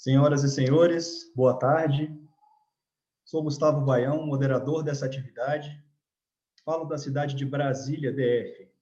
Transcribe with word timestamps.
Senhoras 0.00 0.42
e 0.42 0.48
senhores, 0.48 1.30
boa 1.36 1.58
tarde. 1.58 2.10
Sou 3.22 3.42
Gustavo 3.42 3.84
Baião, 3.84 4.24
moderador 4.24 4.82
dessa 4.82 5.04
atividade. 5.04 5.78
Falo 6.64 6.86
da 6.86 6.96
cidade 6.96 7.36
de 7.36 7.44
Brasília, 7.44 8.10
DF. 8.10 8.72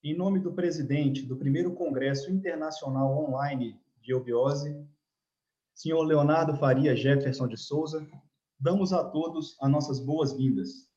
Em 0.00 0.16
nome 0.16 0.38
do 0.38 0.52
presidente 0.52 1.26
do 1.26 1.36
primeiro 1.36 1.74
Congresso 1.74 2.30
Internacional 2.30 3.18
Online 3.18 3.80
de 4.00 4.12
Eubiose, 4.12 4.80
senhor 5.74 6.04
Leonardo 6.04 6.56
Faria 6.56 6.94
Jefferson 6.94 7.48
de 7.48 7.56
Souza, 7.56 8.06
damos 8.60 8.92
a 8.92 9.02
todos 9.02 9.56
as 9.60 9.68
nossas 9.68 9.98
boas-vindas. 9.98 10.88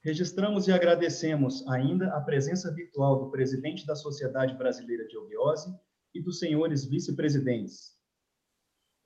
Registramos 0.00 0.68
e 0.68 0.72
agradecemos 0.72 1.66
ainda 1.66 2.14
a 2.14 2.20
presença 2.20 2.72
virtual 2.72 3.18
do 3.18 3.32
presidente 3.32 3.84
da 3.84 3.96
Sociedade 3.96 4.56
Brasileira 4.56 5.08
de 5.08 5.16
Eubiose 5.16 5.74
e 6.14 6.22
dos 6.22 6.38
senhores 6.38 6.84
vice-presidentes, 6.84 7.95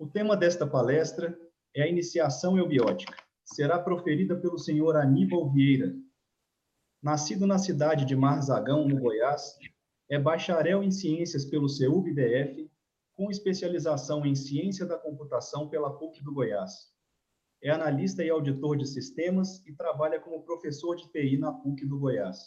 o 0.01 0.07
tema 0.07 0.35
desta 0.35 0.67
palestra 0.67 1.39
é 1.77 1.83
a 1.83 1.87
iniciação 1.87 2.57
eubiótica. 2.57 3.15
Será 3.45 3.79
proferida 3.79 4.35
pelo 4.35 4.59
senhor 4.59 4.97
Aníbal 4.97 5.53
Vieira. 5.53 5.95
Nascido 7.03 7.47
na 7.47 7.59
cidade 7.59 8.07
de 8.07 8.17
Marzagão, 8.17 8.89
no 8.89 8.99
Goiás, 8.99 9.59
é 10.09 10.19
bacharel 10.19 10.83
em 10.83 10.91
ciências 10.91 11.45
pelo 11.45 11.69
CEUB-DF, 11.69 12.71
com 13.15 13.31
especialização 13.31 14.25
em 14.25 14.35
ciência 14.35 14.87
da 14.87 14.97
computação 14.97 15.69
pela 15.69 15.93
PUC 15.99 16.25
do 16.25 16.33
Goiás. 16.33 16.91
É 17.63 17.71
analista 17.71 18.25
e 18.25 18.31
auditor 18.31 18.79
de 18.79 18.87
sistemas 18.87 19.63
e 19.67 19.75
trabalha 19.75 20.19
como 20.19 20.43
professor 20.43 20.97
de 20.97 21.11
TI 21.13 21.37
na 21.37 21.53
PUC 21.53 21.85
do 21.85 21.99
Goiás. 21.99 22.39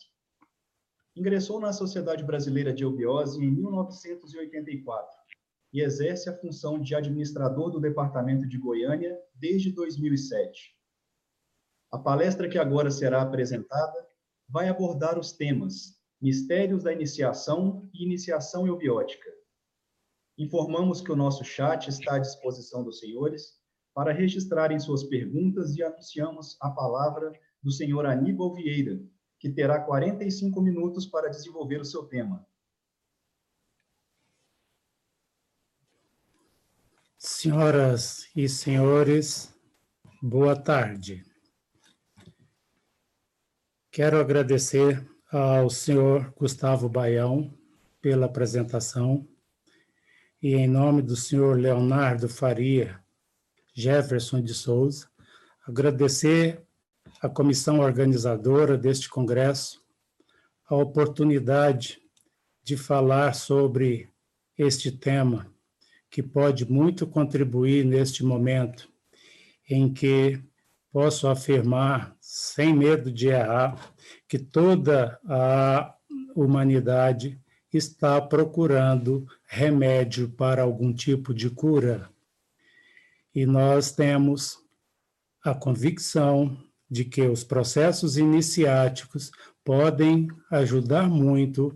Ingressou 1.16 1.60
na 1.60 1.72
Sociedade 1.72 2.24
Brasileira 2.24 2.74
de 2.74 2.84
Eubiose 2.84 3.46
em 3.46 3.52
1984 3.52 5.24
e 5.74 5.82
exerce 5.82 6.30
a 6.30 6.38
função 6.38 6.80
de 6.80 6.94
administrador 6.94 7.72
do 7.72 7.80
Departamento 7.80 8.48
de 8.48 8.60
Goiânia 8.60 9.20
desde 9.34 9.72
2007. 9.72 10.78
A 11.92 11.98
palestra 11.98 12.48
que 12.48 12.60
agora 12.60 12.92
será 12.92 13.24
apresentada 13.24 14.08
vai 14.48 14.70
abordar 14.70 15.18
os 15.18 15.34
temas 15.34 16.00
Mistérios 16.22 16.84
da 16.84 16.94
Iniciação 16.94 17.90
e 17.94 18.06
Iniciação 18.06 18.66
Eubiótica. 18.66 19.30
Informamos 20.38 21.02
que 21.02 21.12
o 21.12 21.16
nosso 21.16 21.44
chat 21.44 21.90
está 21.90 22.16
à 22.16 22.20
disposição 22.20 22.84
dos 22.84 23.00
senhores 23.00 23.60
para 23.94 24.14
registrarem 24.14 24.80
suas 24.80 25.04
perguntas 25.04 25.76
e 25.76 25.84
anunciamos 25.84 26.58
a 26.62 26.70
palavra 26.70 27.32
do 27.62 27.72
senhor 27.72 28.06
Aníbal 28.06 28.54
Vieira, 28.54 29.00
que 29.40 29.50
terá 29.50 29.80
45 29.80 30.62
minutos 30.62 31.06
para 31.06 31.30
desenvolver 31.30 31.82
o 31.82 31.86
seu 31.86 32.06
tema. 32.06 32.48
Senhoras 37.44 38.30
e 38.34 38.48
senhores, 38.48 39.54
boa 40.22 40.56
tarde. 40.56 41.26
Quero 43.92 44.18
agradecer 44.18 45.06
ao 45.30 45.70
senhor 45.70 46.34
Gustavo 46.38 46.88
Baião 46.88 47.54
pela 48.00 48.28
apresentação 48.28 49.28
e, 50.42 50.56
em 50.56 50.70
nome 50.70 51.02
do 51.02 51.18
senhor 51.18 51.60
Leonardo 51.60 52.30
Faria 52.30 53.04
Jefferson 53.74 54.42
de 54.42 54.54
Souza, 54.54 55.10
agradecer 55.68 56.66
à 57.22 57.28
comissão 57.28 57.82
organizadora 57.82 58.78
deste 58.78 59.10
congresso 59.10 59.84
a 60.66 60.78
oportunidade 60.78 62.00
de 62.64 62.78
falar 62.78 63.36
sobre 63.36 64.10
este 64.58 64.90
tema 64.94 65.53
que 66.14 66.22
pode 66.22 66.72
muito 66.72 67.08
contribuir 67.08 67.84
neste 67.84 68.24
momento 68.24 68.88
em 69.68 69.92
que 69.92 70.40
posso 70.92 71.28
afirmar, 71.28 72.16
sem 72.22 72.72
medo 72.72 73.12
de 73.12 73.30
errar, 73.30 73.96
que 74.28 74.38
toda 74.38 75.20
a 75.26 75.92
humanidade 76.36 77.42
está 77.74 78.22
procurando 78.22 79.26
remédio 79.48 80.30
para 80.30 80.62
algum 80.62 80.94
tipo 80.94 81.34
de 81.34 81.50
cura. 81.50 82.08
E 83.34 83.48
nós 83.48 83.92
temos 83.92 84.60
a 85.44 85.56
convicção 85.56 86.56
de 86.88 87.06
que 87.06 87.24
os 87.24 87.44
processos 87.44 88.18
iniciáticos 88.18 89.32
podem 89.66 90.28
ajudar 90.52 91.10
muito 91.10 91.76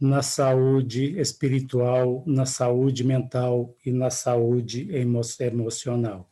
na 0.00 0.22
saúde 0.22 1.18
espiritual, 1.18 2.22
na 2.26 2.46
saúde 2.46 3.02
mental 3.02 3.76
e 3.84 3.90
na 3.90 4.10
saúde 4.10 4.88
emo 4.94 5.20
emocional. 5.40 6.30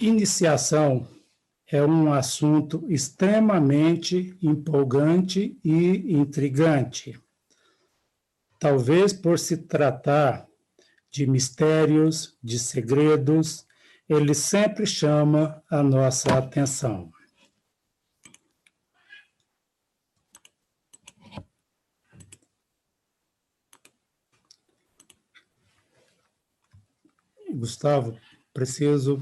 Iniciação 0.00 1.08
é 1.70 1.82
um 1.84 2.12
assunto 2.12 2.84
extremamente 2.88 4.36
empolgante 4.42 5.58
e 5.64 6.14
intrigante. 6.14 7.20
Talvez 8.58 9.12
por 9.12 9.38
se 9.38 9.56
tratar 9.56 10.46
de 11.10 11.26
mistérios, 11.26 12.36
de 12.42 12.58
segredos, 12.58 13.66
ele 14.08 14.34
sempre 14.34 14.86
chama 14.86 15.62
a 15.70 15.82
nossa 15.82 16.36
atenção. 16.36 17.12
Gustavo, 27.60 28.18
preciso 28.52 29.20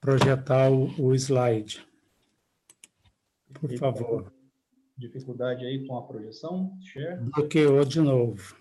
projetar 0.00 0.70
o, 0.70 0.86
o 1.00 1.14
slide. 1.14 1.86
Por 3.52 3.76
favor. 3.76 4.32
Dificuldade 4.96 5.64
aí 5.64 5.86
com 5.86 5.98
a 5.98 6.06
projeção? 6.06 6.78
Share. 6.80 7.20
Bloqueou 7.20 7.84
de 7.84 8.00
novo. 8.00 8.56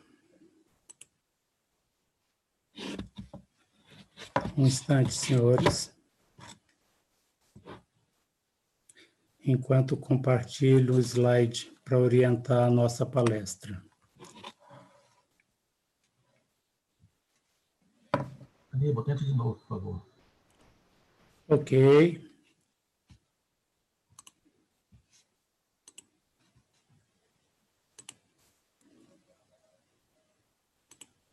Um 4.57 4.65
instante, 4.65 5.13
senhores. 5.13 5.95
Enquanto 9.45 9.95
compartilho 9.95 10.95
o 10.95 10.99
slide 10.99 11.71
para 11.83 11.97
orientar 11.97 12.67
a 12.67 12.71
nossa 12.71 13.05
palestra. 13.05 13.83
Aníbal, 18.71 19.03
tenta 19.03 19.25
de 19.25 19.28
novo, 19.39 19.55
por 19.55 19.67
favor. 19.67 20.01
Ok. 21.47 22.29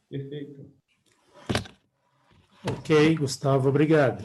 Perfeito. 0.08 0.72
Ok, 2.68 3.16
Gustavo, 3.16 3.68
obrigado. 3.68 4.24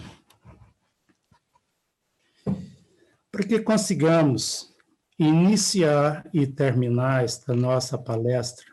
Para 3.31 3.47
que 3.47 3.59
consigamos 3.59 4.75
iniciar 5.17 6.29
e 6.33 6.45
terminar 6.47 7.23
esta 7.23 7.53
nossa 7.55 7.97
palestra 7.97 8.65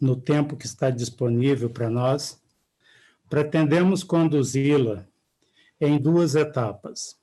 no 0.00 0.16
tempo 0.16 0.56
que 0.56 0.66
está 0.66 0.90
disponível 0.90 1.68
para 1.70 1.90
nós, 1.90 2.39
pretendemos 3.30 4.02
conduzi-la 4.02 5.06
em 5.80 5.98
duas 5.98 6.34
etapas. 6.34 7.16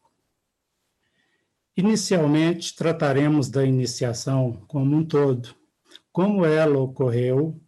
Inicialmente, 1.76 2.74
trataremos 2.76 3.50
da 3.50 3.66
iniciação 3.66 4.64
como 4.68 4.96
um 4.96 5.06
todo, 5.06 5.54
como 6.12 6.46
ela 6.46 6.80
ocorreu 6.80 7.62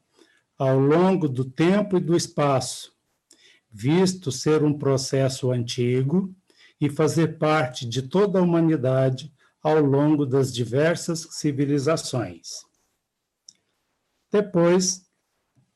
ao 0.57 0.79
longo 0.79 1.27
do 1.27 1.43
tempo 1.43 1.97
e 1.97 1.99
do 1.99 2.15
espaço, 2.15 2.93
visto 3.69 4.31
ser 4.31 4.63
um 4.63 4.73
processo 4.73 5.51
antigo 5.51 6.33
e 6.79 6.89
fazer 6.89 7.37
parte 7.37 7.85
de 7.85 8.03
toda 8.03 8.39
a 8.39 8.41
humanidade 8.41 9.33
ao 9.61 9.81
longo 9.81 10.25
das 10.25 10.53
diversas 10.53 11.27
civilizações. 11.31 12.65
Depois, 14.31 15.08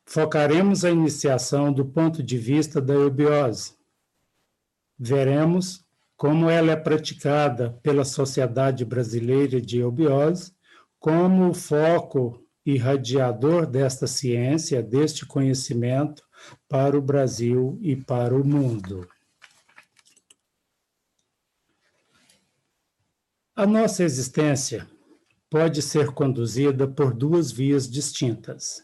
Focaremos 0.05 0.83
a 0.83 0.91
iniciação 0.91 1.71
do 1.71 1.85
ponto 1.85 2.21
de 2.21 2.37
vista 2.37 2.81
da 2.81 2.93
eubiose. 2.93 3.75
Veremos 4.99 5.83
como 6.15 6.49
ela 6.49 6.71
é 6.71 6.75
praticada 6.75 7.71
pela 7.81 8.05
Sociedade 8.05 8.85
Brasileira 8.85 9.59
de 9.59 9.79
Eubiose, 9.79 10.53
como 10.99 11.49
o 11.49 11.53
foco 11.53 12.41
irradiador 12.65 13.65
desta 13.65 14.07
ciência, 14.07 14.81
deste 14.81 15.25
conhecimento 15.25 16.23
para 16.69 16.97
o 16.97 17.01
Brasil 17.01 17.77
e 17.81 17.95
para 17.95 18.35
o 18.35 18.45
mundo. 18.45 19.07
A 23.55 23.67
nossa 23.67 24.03
existência 24.03 24.87
pode 25.49 25.81
ser 25.81 26.11
conduzida 26.11 26.87
por 26.87 27.13
duas 27.13 27.51
vias 27.51 27.89
distintas 27.89 28.83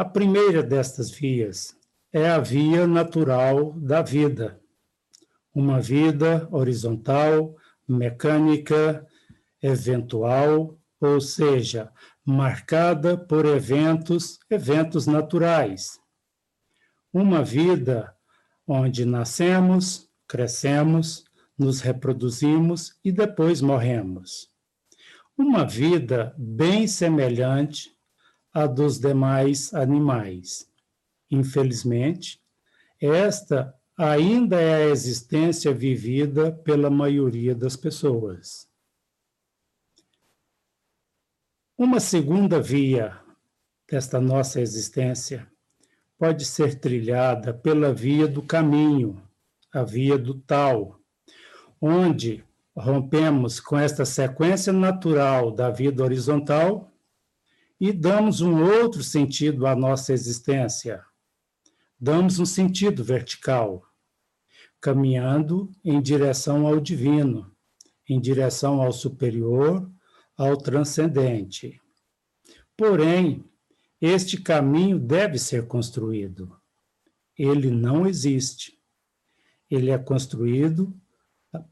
A 0.00 0.04
primeira 0.06 0.62
destas 0.62 1.10
vias 1.10 1.76
é 2.10 2.26
a 2.26 2.38
via 2.38 2.86
natural 2.86 3.74
da 3.74 4.00
vida, 4.00 4.58
uma 5.54 5.78
vida 5.78 6.48
horizontal, 6.50 7.54
mecânica, 7.86 9.06
eventual, 9.62 10.74
ou 10.98 11.20
seja, 11.20 11.92
marcada 12.24 13.14
por 13.14 13.44
eventos, 13.44 14.38
eventos 14.48 15.06
naturais. 15.06 16.00
Uma 17.12 17.44
vida 17.44 18.16
onde 18.66 19.04
nascemos, 19.04 20.08
crescemos, 20.26 21.26
nos 21.58 21.82
reproduzimos 21.82 22.98
e 23.04 23.12
depois 23.12 23.60
morremos. 23.60 24.50
Uma 25.36 25.66
vida 25.66 26.34
bem 26.38 26.86
semelhante 26.86 27.99
à 28.52 28.66
dos 28.66 28.98
demais 28.98 29.72
animais. 29.74 30.68
Infelizmente, 31.30 32.40
esta 33.00 33.74
ainda 33.96 34.60
é 34.60 34.74
a 34.74 34.88
existência 34.88 35.72
vivida 35.72 36.52
pela 36.52 36.90
maioria 36.90 37.54
das 37.54 37.76
pessoas. 37.76 38.68
Uma 41.76 42.00
segunda 42.00 42.60
via 42.60 43.18
desta 43.88 44.20
nossa 44.20 44.60
existência 44.60 45.50
pode 46.18 46.44
ser 46.44 46.78
trilhada 46.78 47.54
pela 47.54 47.92
via 47.92 48.28
do 48.28 48.42
caminho, 48.42 49.22
a 49.72 49.82
via 49.82 50.18
do 50.18 50.34
tal, 50.34 51.00
onde 51.80 52.44
rompemos 52.76 53.60
com 53.60 53.78
esta 53.78 54.04
sequência 54.04 54.72
natural 54.72 55.50
da 55.50 55.70
vida 55.70 56.04
horizontal 56.04 56.92
e 57.80 57.92
damos 57.92 58.42
um 58.42 58.62
outro 58.62 59.02
sentido 59.02 59.66
à 59.66 59.74
nossa 59.74 60.12
existência. 60.12 61.02
Damos 61.98 62.38
um 62.38 62.44
sentido 62.44 63.02
vertical, 63.02 63.82
caminhando 64.80 65.70
em 65.82 66.00
direção 66.00 66.66
ao 66.66 66.78
divino, 66.78 67.50
em 68.06 68.20
direção 68.20 68.82
ao 68.82 68.92
superior, 68.92 69.90
ao 70.36 70.56
transcendente. 70.56 71.80
Porém, 72.76 73.44
este 74.00 74.40
caminho 74.40 74.98
deve 74.98 75.38
ser 75.38 75.66
construído. 75.66 76.54
Ele 77.38 77.70
não 77.70 78.06
existe. 78.06 78.78
Ele 79.70 79.90
é 79.90 79.98
construído 79.98 80.94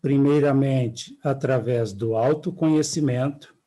primeiramente 0.01 1.19
através 1.23 1.93
do 1.93 2.15
autoconhecimento 2.15 3.58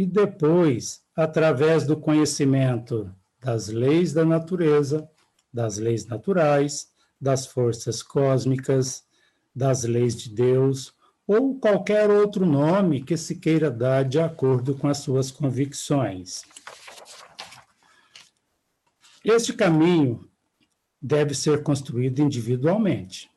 e 0.00 0.06
depois 0.06 1.02
através 1.14 1.84
do 1.84 1.94
conhecimento 1.94 3.14
das 3.38 3.68
leis 3.68 4.14
da 4.14 4.24
natureza, 4.24 5.06
das 5.52 5.76
leis 5.76 6.06
naturais, 6.06 6.88
das 7.20 7.46
forças 7.46 8.02
cósmicas, 8.02 9.04
das 9.54 9.84
leis 9.84 10.16
de 10.16 10.30
Deus 10.30 10.94
ou 11.26 11.60
qualquer 11.60 12.08
outro 12.10 12.46
nome 12.46 13.02
que 13.02 13.14
se 13.14 13.36
queira 13.36 13.70
dar 13.70 14.06
de 14.06 14.18
acordo 14.18 14.74
com 14.74 14.88
as 14.88 14.96
suas 14.96 15.30
convicções. 15.30 16.44
Este 19.22 19.52
caminho 19.52 20.26
deve 21.00 21.34
ser 21.34 21.62
construído 21.62 22.20
individualmente. 22.20 23.30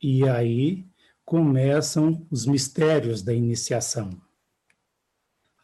E 0.00 0.22
aí 0.22 0.86
começam 1.24 2.24
os 2.30 2.46
mistérios 2.46 3.22
da 3.22 3.34
iniciação. 3.34 4.29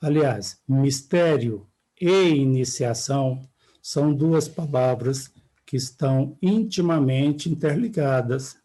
Aliás, 0.00 0.60
mistério 0.68 1.66
e 2.00 2.28
iniciação 2.28 3.40
são 3.82 4.14
duas 4.14 4.48
palavras 4.48 5.32
que 5.64 5.76
estão 5.76 6.36
intimamente 6.40 7.48
interligadas 7.48 8.56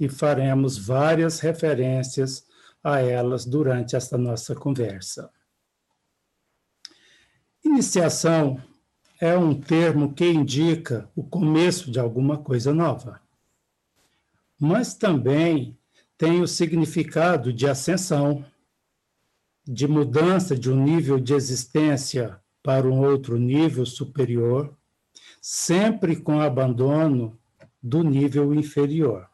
e 0.00 0.08
faremos 0.08 0.78
várias 0.78 1.40
referências 1.40 2.44
a 2.82 3.00
elas 3.00 3.44
durante 3.44 3.94
esta 3.94 4.18
nossa 4.18 4.54
conversa. 4.54 5.30
Iniciação 7.64 8.60
é 9.20 9.36
um 9.38 9.54
termo 9.54 10.12
que 10.12 10.28
indica 10.28 11.08
o 11.14 11.22
começo 11.22 11.92
de 11.92 12.00
alguma 12.00 12.38
coisa 12.38 12.74
nova, 12.74 13.20
mas 14.58 14.94
também 14.94 15.78
tem 16.18 16.40
o 16.40 16.48
significado 16.48 17.52
de 17.52 17.68
ascensão, 17.68 18.44
de 19.64 19.86
mudança 19.86 20.56
de 20.56 20.70
um 20.70 20.82
nível 20.82 21.18
de 21.18 21.34
existência 21.34 22.40
para 22.62 22.86
um 22.86 23.00
outro 23.00 23.38
nível 23.38 23.84
superior, 23.86 24.76
sempre 25.40 26.16
com 26.16 26.40
abandono 26.40 27.38
do 27.82 28.02
nível 28.02 28.54
inferior. 28.54 29.28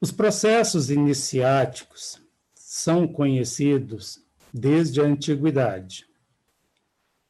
Os 0.00 0.10
processos 0.10 0.90
iniciáticos 0.90 2.20
são 2.54 3.06
conhecidos 3.06 4.22
desde 4.52 5.00
a 5.00 5.04
antiguidade. 5.04 6.06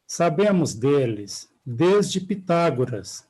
Sabemos 0.07 0.75
deles 0.75 1.49
desde 1.65 2.21
Pitágoras, 2.21 3.27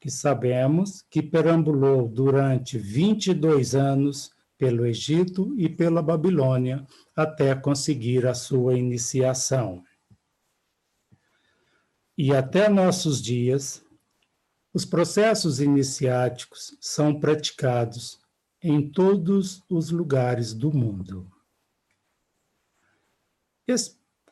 que 0.00 0.10
sabemos 0.10 1.04
que 1.08 1.22
perambulou 1.22 2.08
durante 2.08 2.78
22 2.78 3.74
anos 3.74 4.30
pelo 4.58 4.86
Egito 4.86 5.54
e 5.58 5.68
pela 5.68 6.02
Babilônia 6.02 6.86
até 7.14 7.54
conseguir 7.54 8.26
a 8.26 8.34
sua 8.34 8.76
iniciação. 8.76 9.84
E 12.16 12.34
até 12.34 12.68
nossos 12.68 13.22
dias, 13.22 13.84
os 14.72 14.84
processos 14.84 15.60
iniciáticos 15.60 16.76
são 16.80 17.18
praticados 17.20 18.18
em 18.62 18.90
todos 18.90 19.62
os 19.68 19.90
lugares 19.90 20.54
do 20.54 20.72
mundo. 20.72 21.30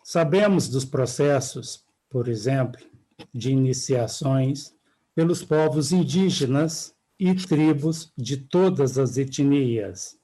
Sabemos 0.02 0.68
dos 0.68 0.84
processos, 0.84 1.84
por 2.08 2.28
exemplo, 2.28 2.80
de 3.32 3.50
iniciações 3.50 4.74
pelos 5.14 5.42
povos 5.42 5.92
indígenas 5.92 6.94
e 7.18 7.34
tribos 7.34 8.12
de 8.16 8.36
todas 8.36 8.98
as 8.98 9.16
etnias. 9.16 10.18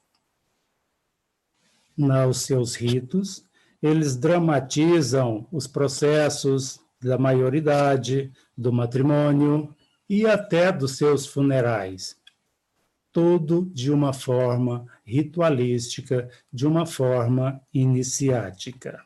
Nos 1.96 2.42
seus 2.42 2.75
ritos, 2.75 3.44
eles 3.82 4.16
dramatizam 4.16 5.46
os 5.50 5.66
processos 5.66 6.80
da 7.00 7.16
maioridade, 7.16 8.32
do 8.56 8.73
matrimônio 8.73 9.75
e 10.09 10.26
até 10.26 10.70
dos 10.70 10.97
seus 10.97 11.26
funerais. 11.26 12.18
Tudo 13.12 13.70
de 13.73 13.90
uma 13.90 14.12
forma 14.12 14.87
ritualística, 15.04 16.28
de 16.52 16.66
uma 16.66 16.87
forma 16.87 17.61
iniciática. 17.73 19.04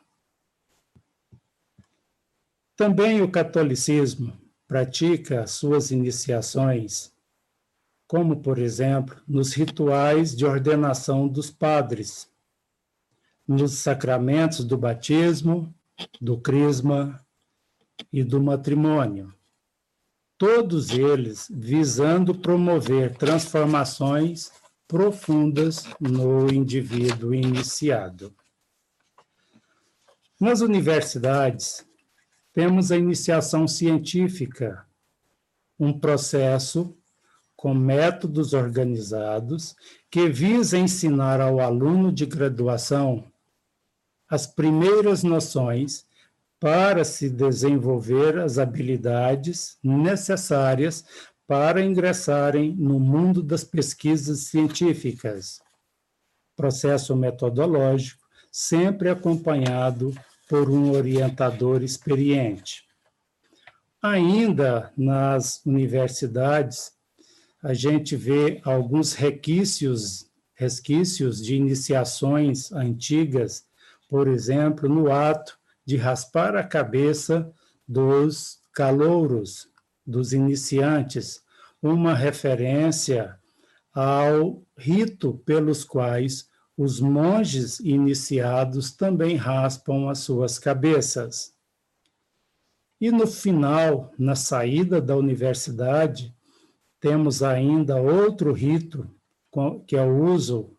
Também 2.75 3.21
o 3.21 3.31
catolicismo 3.31 4.37
pratica 4.67 5.47
suas 5.47 5.91
iniciações, 5.91 7.14
como, 8.15 8.37
por 8.37 8.59
exemplo, 8.59 9.21
nos 9.27 9.51
rituais 9.53 10.33
de 10.33 10.45
ordenação 10.45 11.27
dos 11.27 11.51
padres, 11.51 12.31
nos 13.45 13.73
sacramentos 13.79 14.63
do 14.63 14.77
batismo, 14.77 15.75
do 16.21 16.39
crisma 16.39 17.21
e 18.13 18.23
do 18.23 18.41
matrimônio. 18.41 19.33
Todos 20.37 20.91
eles 20.91 21.47
visando 21.51 22.33
promover 22.33 23.17
transformações 23.17 24.49
profundas 24.87 25.83
no 25.99 26.49
indivíduo 26.49 27.35
iniciado. 27.35 28.33
Nas 30.39 30.61
universidades, 30.61 31.85
temos 32.53 32.93
a 32.93 32.97
iniciação 32.97 33.67
científica, 33.67 34.87
um 35.77 35.91
processo 35.99 36.97
com 37.65 37.73
métodos 37.73 38.53
organizados 38.53 39.75
que 40.11 40.29
visa 40.29 40.77
ensinar 40.77 41.41
ao 41.41 41.59
aluno 41.59 42.11
de 42.11 42.23
graduação 42.23 43.25
as 44.29 44.45
primeiras 44.45 45.23
noções 45.23 46.05
para 46.59 47.03
se 47.03 47.27
desenvolver 47.27 48.37
as 48.37 48.59
habilidades 48.59 49.79
necessárias 49.83 51.05
para 51.47 51.81
ingressarem 51.81 52.75
no 52.75 52.99
mundo 52.99 53.41
das 53.41 53.63
pesquisas 53.63 54.41
científicas. 54.41 55.59
Processo 56.55 57.15
metodológico, 57.15 58.21
sempre 58.51 59.09
acompanhado 59.09 60.13
por 60.47 60.69
um 60.69 60.91
orientador 60.91 61.81
experiente. 61.81 62.83
Ainda 64.03 64.93
nas 64.95 65.65
universidades, 65.65 66.94
a 67.65 67.73
gente 67.73 68.15
vê 68.15 68.61
alguns 68.63 69.13
requisitos, 69.13 70.29
resquícios 70.53 71.43
de 71.43 71.55
iniciações 71.55 72.71
antigas, 72.71 73.65
por 74.07 74.27
exemplo, 74.27 74.87
no 74.87 75.11
ato 75.11 75.57
de 75.83 75.97
raspar 75.97 76.55
a 76.55 76.63
cabeça 76.63 77.51
dos 77.87 78.59
calouros, 78.71 79.67
dos 80.05 80.31
iniciantes, 80.31 81.43
uma 81.81 82.13
referência 82.13 83.35
ao 83.91 84.61
rito 84.77 85.33
pelos 85.43 85.83
quais 85.83 86.47
os 86.77 86.99
monges 86.99 87.79
iniciados 87.79 88.91
também 88.91 89.37
raspam 89.37 90.07
as 90.07 90.19
suas 90.19 90.59
cabeças. 90.59 91.51
E 93.01 93.09
no 93.09 93.25
final, 93.25 94.13
na 94.19 94.35
saída 94.35 95.01
da 95.01 95.17
universidade, 95.17 96.34
temos 96.99 97.43
ainda 97.43 97.97
outro 97.97 98.51
rito, 98.51 99.09
que 99.87 99.95
é 99.95 100.03
o 100.03 100.23
uso 100.33 100.75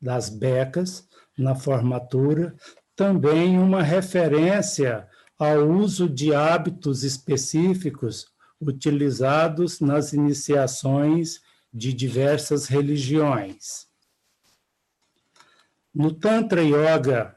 das 0.00 0.28
becas 0.28 1.08
na 1.36 1.54
formatura, 1.54 2.54
também 2.94 3.58
uma 3.58 3.82
referência 3.82 5.08
ao 5.38 5.68
uso 5.68 6.08
de 6.08 6.34
hábitos 6.34 7.02
específicos 7.02 8.26
utilizados 8.60 9.80
nas 9.80 10.12
iniciações 10.12 11.40
de 11.72 11.92
diversas 11.92 12.66
religiões. 12.66 13.88
No 15.92 16.12
Tantra 16.12 16.62
Yoga, 16.62 17.34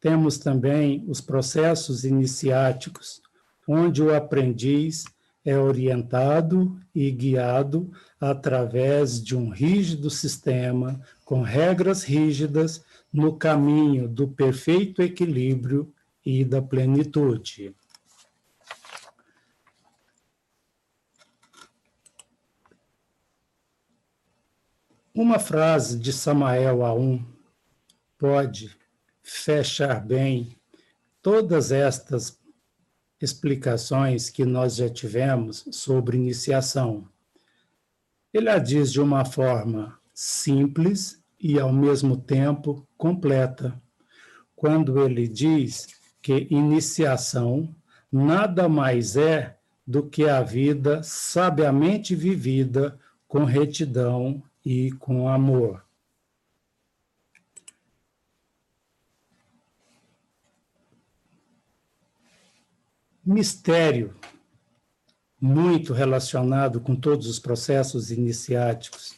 temos 0.00 0.38
também 0.38 1.04
os 1.08 1.20
processos 1.20 2.04
iniciáticos, 2.04 3.20
onde 3.68 4.02
o 4.02 4.14
aprendiz 4.14 5.04
é 5.44 5.56
orientado 5.58 6.78
e 6.94 7.10
guiado 7.10 7.90
através 8.20 9.22
de 9.22 9.36
um 9.36 9.48
rígido 9.48 10.10
sistema 10.10 11.00
com 11.24 11.42
regras 11.42 12.04
rígidas 12.04 12.84
no 13.12 13.36
caminho 13.36 14.08
do 14.08 14.28
perfeito 14.28 15.02
equilíbrio 15.02 15.92
e 16.24 16.44
da 16.44 16.60
plenitude. 16.60 17.74
Uma 25.12 25.38
frase 25.38 25.98
de 25.98 26.12
Samael 26.12 26.78
A1 26.78 27.24
pode 28.16 28.76
fechar 29.22 30.00
bem 30.00 30.56
todas 31.20 31.72
estas 31.72 32.30
explicações 33.20 34.30
que 34.30 34.44
nós 34.44 34.76
já 34.76 34.88
tivemos 34.88 35.66
sobre 35.70 36.16
iniciação. 36.16 37.06
Ele 38.32 38.48
a 38.48 38.58
diz 38.58 38.92
de 38.92 39.00
uma 39.00 39.24
forma 39.24 39.98
simples 40.14 41.22
e, 41.38 41.58
ao 41.58 41.72
mesmo 41.72 42.16
tempo, 42.16 42.86
completa, 42.96 43.80
quando 44.54 45.00
ele 45.00 45.26
diz 45.26 45.88
que 46.22 46.46
iniciação 46.50 47.74
nada 48.12 48.68
mais 48.68 49.16
é 49.16 49.56
do 49.86 50.02
que 50.02 50.28
a 50.28 50.42
vida 50.42 51.02
sabiamente 51.02 52.14
vivida 52.14 52.98
com 53.26 53.44
retidão 53.44 54.42
e 54.64 54.92
com 54.92 55.28
amor. 55.28 55.82
Mistério, 63.24 64.16
muito 65.38 65.92
relacionado 65.92 66.80
com 66.80 66.96
todos 66.96 67.26
os 67.26 67.38
processos 67.38 68.10
iniciáticos. 68.10 69.14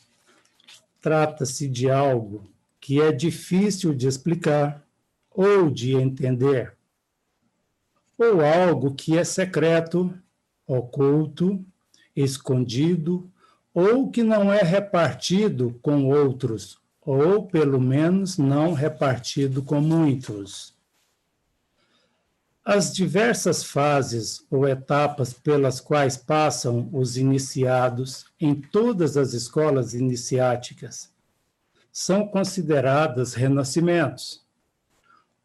Trata-se 1.00 1.68
de 1.68 1.88
algo 1.88 2.50
que 2.80 3.00
é 3.00 3.12
difícil 3.12 3.94
de 3.94 4.08
explicar 4.08 4.84
ou 5.30 5.70
de 5.70 5.94
entender, 5.94 6.76
ou 8.18 8.40
algo 8.40 8.92
que 8.92 9.16
é 9.16 9.22
secreto, 9.22 10.12
oculto, 10.66 11.64
escondido, 12.14 13.30
ou 13.72 14.10
que 14.10 14.24
não 14.24 14.52
é 14.52 14.62
repartido 14.62 15.78
com 15.80 16.08
outros, 16.08 16.76
ou 17.00 17.46
pelo 17.46 17.80
menos 17.80 18.36
não 18.36 18.72
repartido 18.72 19.62
com 19.62 19.80
muitos. 19.80 20.74
As 22.64 22.94
diversas 22.94 23.64
fases 23.64 24.46
ou 24.48 24.68
etapas 24.68 25.32
pelas 25.32 25.80
quais 25.80 26.16
passam 26.16 26.88
os 26.92 27.16
iniciados 27.16 28.26
em 28.40 28.54
todas 28.54 29.16
as 29.16 29.32
escolas 29.32 29.94
iniciáticas 29.94 31.12
são 31.90 32.28
consideradas 32.28 33.34
renascimentos, 33.34 34.46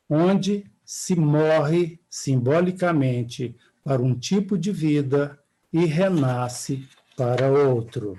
onde 0.08 0.70
se 0.86 1.16
morre 1.16 2.00
simbolicamente 2.08 3.56
para 3.84 4.02
um 4.02 4.14
tipo 4.14 4.56
de 4.56 4.72
vida 4.72 5.40
e 5.74 5.86
renasce 5.86 6.88
para 7.18 7.52
outro. 7.52 8.18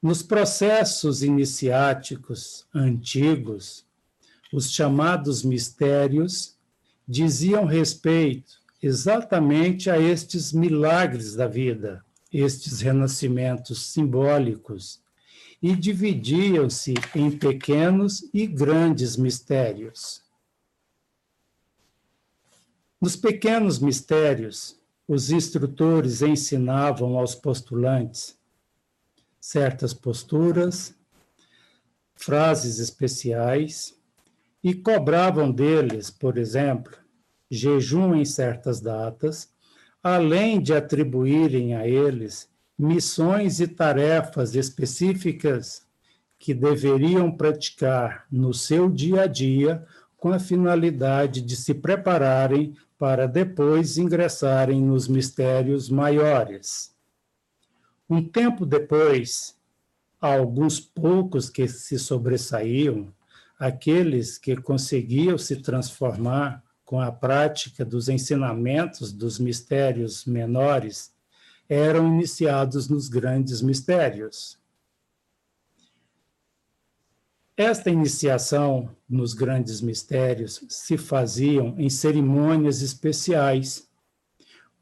Nos 0.00 0.22
processos 0.22 1.24
iniciáticos 1.24 2.66
antigos, 2.72 3.84
os 4.52 4.70
chamados 4.70 5.42
mistérios 5.42 6.51
diziam 7.12 7.66
respeito 7.66 8.54
exatamente 8.82 9.90
a 9.90 9.98
estes 9.98 10.50
milagres 10.50 11.34
da 11.34 11.46
vida, 11.46 12.02
estes 12.32 12.80
renascimentos 12.80 13.92
simbólicos, 13.92 15.02
e 15.60 15.76
dividiam-se 15.76 16.94
em 17.14 17.30
pequenos 17.30 18.28
e 18.32 18.46
grandes 18.46 19.18
mistérios. 19.18 20.22
Nos 22.98 23.14
pequenos 23.14 23.78
mistérios, 23.78 24.80
os 25.06 25.30
instrutores 25.30 26.22
ensinavam 26.22 27.18
aos 27.18 27.34
postulantes 27.34 28.38
certas 29.38 29.92
posturas, 29.92 30.94
frases 32.14 32.78
especiais, 32.78 33.94
e 34.64 34.74
cobravam 34.74 35.50
deles, 35.50 36.08
por 36.08 36.38
exemplo, 36.38 37.01
jejum 37.52 38.14
em 38.14 38.24
certas 38.24 38.80
datas, 38.80 39.52
além 40.02 40.58
de 40.58 40.72
atribuírem 40.72 41.74
a 41.76 41.86
eles 41.86 42.48
missões 42.78 43.60
e 43.60 43.68
tarefas 43.68 44.54
específicas 44.54 45.86
que 46.38 46.54
deveriam 46.54 47.30
praticar 47.30 48.26
no 48.32 48.54
seu 48.54 48.90
dia 48.90 49.24
a 49.24 49.26
dia 49.26 49.86
com 50.16 50.32
a 50.32 50.38
finalidade 50.38 51.42
de 51.42 51.54
se 51.54 51.74
prepararem 51.74 52.74
para 52.98 53.28
depois 53.28 53.98
ingressarem 53.98 54.80
nos 54.80 55.06
mistérios 55.06 55.90
maiores. 55.90 56.96
Um 58.08 58.26
tempo 58.26 58.64
depois, 58.64 59.56
alguns 60.18 60.80
poucos 60.80 61.50
que 61.50 61.68
se 61.68 61.98
sobressaíam 61.98 63.12
aqueles 63.58 64.38
que 64.38 64.56
conseguiam 64.56 65.36
se 65.36 65.56
transformar 65.56 66.64
com 66.92 67.00
a 67.00 67.10
prática 67.10 67.86
dos 67.86 68.10
ensinamentos 68.10 69.14
dos 69.14 69.38
mistérios 69.38 70.26
menores 70.26 71.10
eram 71.66 72.06
iniciados 72.06 72.86
nos 72.86 73.08
grandes 73.08 73.62
mistérios. 73.62 74.58
Esta 77.56 77.88
iniciação 77.88 78.94
nos 79.08 79.32
grandes 79.32 79.80
mistérios 79.80 80.62
se 80.68 80.98
faziam 80.98 81.74
em 81.78 81.88
cerimônias 81.88 82.82
especiais, 82.82 83.88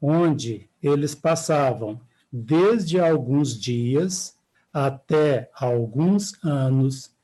onde 0.01 0.69
eles 0.83 1.15
passavam 1.15 2.01
desde 2.29 2.99
alguns 2.99 3.57
dias 3.57 4.37
até 4.73 5.49
alguns 5.55 6.33
anos 6.43 7.15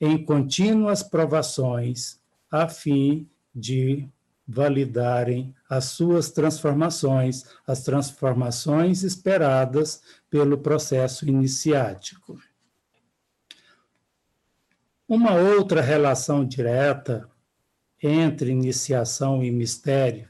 em 0.00 0.24
contínuas 0.24 1.02
provações, 1.02 2.20
a 2.48 2.68
fim 2.68 3.28
de 3.54 4.08
validarem 4.46 5.54
as 5.68 5.86
suas 5.86 6.30
transformações, 6.30 7.44
as 7.66 7.82
transformações 7.82 9.02
esperadas 9.02 10.02
pelo 10.28 10.58
processo 10.58 11.28
iniciático. 11.28 12.38
Uma 15.08 15.34
outra 15.34 15.80
relação 15.80 16.44
direta 16.44 17.28
entre 18.02 18.50
iniciação 18.50 19.44
e 19.44 19.50
mistério 19.50 20.28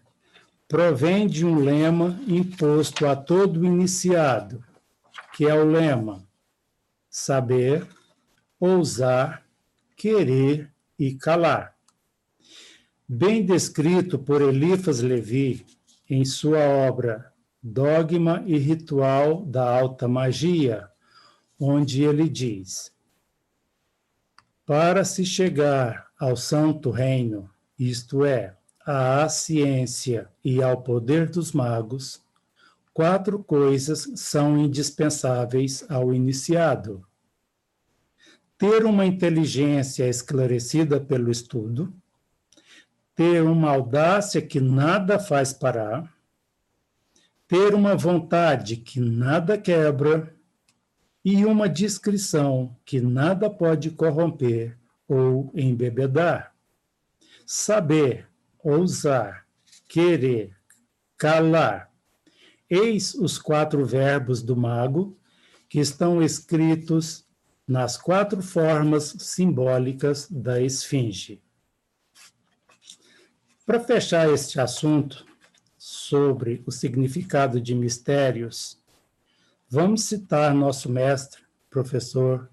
provém 0.68 1.26
de 1.26 1.44
um 1.44 1.56
lema 1.56 2.18
imposto 2.26 3.06
a 3.06 3.14
todo 3.14 3.64
iniciado, 3.64 4.64
que 5.34 5.46
é 5.46 5.54
o 5.54 5.64
lema 5.64 6.26
saber, 7.08 7.86
ousar 8.58 9.44
querer 9.96 10.72
e 10.98 11.14
calar. 11.14 11.71
Bem 13.14 13.44
descrito 13.44 14.18
por 14.18 14.40
Elifas 14.40 15.02
Levi 15.02 15.66
em 16.08 16.24
sua 16.24 16.60
obra 16.60 17.30
Dogma 17.62 18.42
e 18.46 18.56
Ritual 18.56 19.44
da 19.44 19.68
Alta 19.78 20.08
Magia, 20.08 20.88
onde 21.60 22.04
ele 22.04 22.26
diz: 22.26 22.90
Para 24.64 25.04
se 25.04 25.26
chegar 25.26 26.06
ao 26.18 26.34
Santo 26.38 26.90
Reino, 26.90 27.50
isto 27.78 28.24
é, 28.24 28.56
à 28.80 29.28
ciência 29.28 30.30
e 30.42 30.62
ao 30.62 30.80
poder 30.80 31.28
dos 31.28 31.52
magos, 31.52 32.24
quatro 32.94 33.44
coisas 33.44 34.10
são 34.16 34.56
indispensáveis 34.56 35.84
ao 35.86 36.14
iniciado: 36.14 37.06
ter 38.56 38.86
uma 38.86 39.04
inteligência 39.04 40.08
esclarecida 40.08 40.98
pelo 40.98 41.30
estudo, 41.30 41.92
ter 43.14 43.42
uma 43.42 43.70
audácia 43.70 44.40
que 44.40 44.60
nada 44.60 45.18
faz 45.18 45.52
parar, 45.52 46.12
ter 47.46 47.74
uma 47.74 47.94
vontade 47.94 48.76
que 48.76 48.98
nada 49.00 49.58
quebra 49.58 50.34
e 51.24 51.44
uma 51.44 51.68
discrição 51.68 52.76
que 52.84 53.00
nada 53.00 53.48
pode 53.50 53.90
corromper 53.90 54.76
ou 55.06 55.52
embebedar. 55.54 56.54
Saber, 57.46 58.26
ousar, 58.62 59.46
querer, 59.88 60.56
calar. 61.16 61.90
Eis 62.68 63.14
os 63.14 63.38
quatro 63.38 63.84
verbos 63.84 64.42
do 64.42 64.56
mago 64.56 65.16
que 65.68 65.78
estão 65.78 66.22
escritos 66.22 67.26
nas 67.68 67.96
quatro 67.96 68.42
formas 68.42 69.14
simbólicas 69.18 70.26
da 70.30 70.60
esfinge. 70.60 71.42
Para 73.64 73.78
fechar 73.78 74.28
este 74.28 74.60
assunto 74.60 75.24
sobre 75.78 76.64
o 76.66 76.72
significado 76.72 77.60
de 77.60 77.76
mistérios, 77.76 78.76
vamos 79.68 80.02
citar 80.02 80.52
nosso 80.52 80.90
mestre, 80.90 81.42
professor 81.70 82.50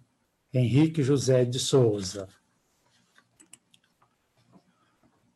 Henrique 0.53 1.01
José 1.01 1.45
de 1.45 1.57
Souza. 1.57 2.27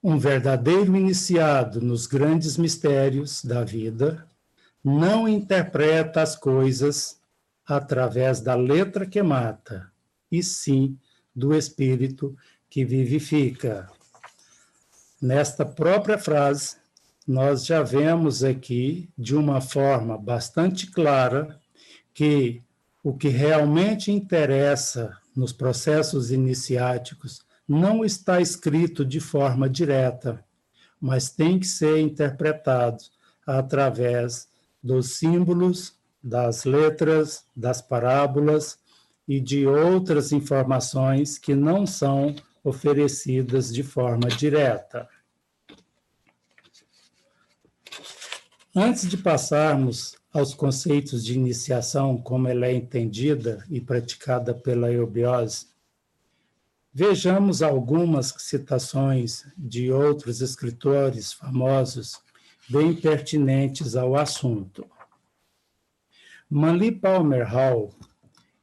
Um 0.04 0.20
verdadeiro 0.20 0.96
iniciado 0.96 1.82
nos 1.82 2.06
grandes 2.06 2.56
mistérios 2.56 3.44
da 3.44 3.64
vida 3.64 4.30
não 4.84 5.28
interpreta 5.28 6.22
as 6.22 6.36
coisas 6.36 7.20
através 7.66 8.42
da 8.42 8.54
letra 8.54 9.08
que 9.08 9.24
mata, 9.24 9.92
e 10.32 10.44
sim 10.44 11.00
do 11.36 11.56
espírito 11.56 12.38
que 12.70 12.86
vivifica. 12.86 13.90
Nesta 15.24 15.66
própria 15.66 16.18
frase, 16.18 16.76
nós 17.26 17.66
já 17.66 17.82
vemos 17.82 18.44
aqui, 18.44 19.10
de 19.18 19.34
uma 19.34 19.62
forma 19.62 20.18
bastante 20.18 20.86
clara, 20.92 21.62
que 22.14 22.62
o 23.02 23.14
que 23.14 23.30
realmente 23.30 24.12
interessa 24.12 25.16
nos 25.34 25.54
processos 25.54 26.30
iniciáticos 26.30 27.42
não 27.66 28.04
está 28.04 28.42
escrito 28.42 29.06
de 29.06 29.22
forma 29.22 29.70
direta, 29.70 30.44
mas 31.00 31.30
tem 31.30 31.58
que 31.58 31.68
ser 31.68 32.00
interpretado 32.00 33.02
através 33.48 34.50
dos 34.84 35.12
símbolos, 35.12 35.94
das 36.22 36.66
letras, 36.66 37.46
das 37.56 37.82
parábolas 37.82 38.78
e 39.26 39.40
de 39.40 39.66
outras 39.66 40.34
informações 40.34 41.38
que 41.38 41.56
não 41.56 41.88
são 41.88 42.36
oferecidas 42.62 43.74
de 43.74 43.84
forma 43.84 44.28
direta. 44.28 45.08
Antes 48.76 49.08
de 49.08 49.18
passarmos 49.18 50.18
aos 50.34 50.56
conceitos 50.56 51.24
de 51.24 51.36
iniciação, 51.36 52.18
como 52.18 52.48
ela 52.48 52.66
é 52.66 52.74
entendida 52.74 53.64
e 53.70 53.80
praticada 53.80 54.52
pela 54.52 54.92
eubiose, 54.92 55.68
vejamos 56.92 57.62
algumas 57.62 58.34
citações 58.40 59.46
de 59.56 59.92
outros 59.92 60.42
escritores 60.42 61.32
famosos 61.34 62.20
bem 62.68 62.96
pertinentes 62.96 63.96
ao 63.96 64.16
assunto. 64.16 64.90
Manly 66.50 66.94
Palmer 66.94 67.48
Hall, 67.48 67.94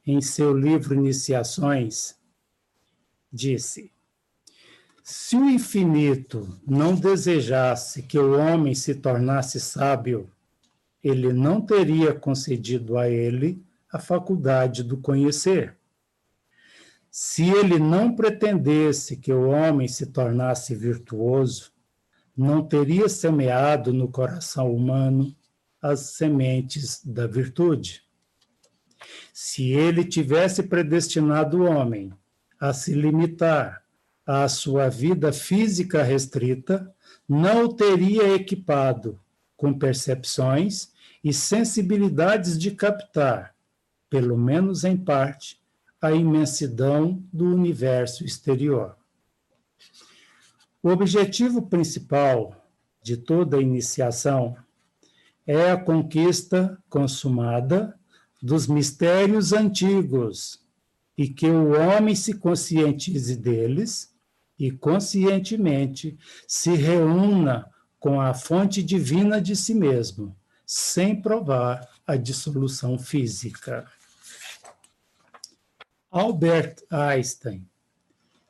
em 0.05 0.19
seu 0.19 0.53
livro 0.53 0.93
Iniciações, 0.93 2.17
disse: 3.31 3.93
Se 5.03 5.35
o 5.35 5.49
infinito 5.49 6.59
não 6.65 6.93
desejasse 6.93 8.03
que 8.03 8.19
o 8.19 8.37
homem 8.37 8.75
se 8.75 8.93
tornasse 8.93 9.59
sábio, 9.59 10.29
ele 11.03 11.33
não 11.33 11.59
teria 11.59 12.13
concedido 12.13 12.97
a 12.97 13.09
ele 13.09 13.63
a 13.91 13.97
faculdade 13.97 14.83
do 14.83 14.97
conhecer. 14.97 15.75
Se 17.09 17.49
ele 17.49 17.79
não 17.79 18.15
pretendesse 18.15 19.17
que 19.17 19.33
o 19.33 19.49
homem 19.49 19.87
se 19.87 20.05
tornasse 20.05 20.75
virtuoso, 20.75 21.73
não 22.37 22.63
teria 22.63 23.09
semeado 23.09 23.91
no 23.91 24.07
coração 24.07 24.73
humano 24.73 25.35
as 25.81 26.11
sementes 26.11 27.03
da 27.03 27.25
virtude. 27.25 28.03
Se 29.33 29.71
ele 29.71 30.05
tivesse 30.05 30.61
predestinado 30.63 31.57
o 31.57 31.65
homem 31.65 32.13
a 32.59 32.71
se 32.71 32.93
limitar 32.93 33.80
à 34.33 34.47
sua 34.47 34.87
vida 34.87 35.33
física 35.33 36.01
restrita, 36.01 36.89
não 37.27 37.65
o 37.65 37.73
teria 37.73 38.33
equipado 38.33 39.19
com 39.57 39.77
percepções 39.77 40.89
e 41.21 41.33
sensibilidades 41.33 42.57
de 42.57 42.71
captar, 42.71 43.53
pelo 44.09 44.37
menos 44.37 44.85
em 44.85 44.95
parte, 44.95 45.59
a 46.01 46.13
imensidão 46.13 47.21
do 47.31 47.43
universo 47.45 48.23
exterior. 48.23 48.95
O 50.81 50.89
objetivo 50.89 51.63
principal 51.63 52.55
de 53.03 53.17
toda 53.17 53.61
iniciação 53.61 54.55
é 55.45 55.71
a 55.71 55.77
conquista 55.77 56.81
consumada 56.89 57.99
dos 58.41 58.65
mistérios 58.65 59.51
antigos 59.51 60.61
e 61.17 61.27
que 61.27 61.47
o 61.47 61.73
homem 61.73 62.15
se 62.15 62.35
conscientize 62.35 63.35
deles 63.35 64.10
e 64.61 64.69
conscientemente 64.69 66.17
se 66.47 66.75
reúna 66.75 67.67
com 67.99 68.21
a 68.21 68.31
fonte 68.31 68.83
divina 68.83 69.41
de 69.41 69.55
si 69.55 69.73
mesmo, 69.73 70.37
sem 70.63 71.19
provar 71.19 71.89
a 72.05 72.15
dissolução 72.15 72.99
física. 72.99 73.87
Albert 76.11 76.75
Einstein, 76.91 77.67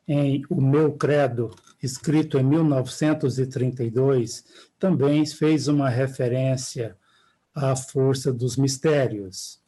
em 0.06 0.44
O 0.50 0.60
Meu 0.60 0.92
Credo, 0.92 1.50
escrito 1.82 2.38
em 2.38 2.42
1932, 2.42 4.44
também 4.78 5.24
fez 5.24 5.66
uma 5.66 5.88
referência 5.88 6.94
à 7.54 7.74
força 7.74 8.30
dos 8.30 8.58
mistérios. 8.58 9.62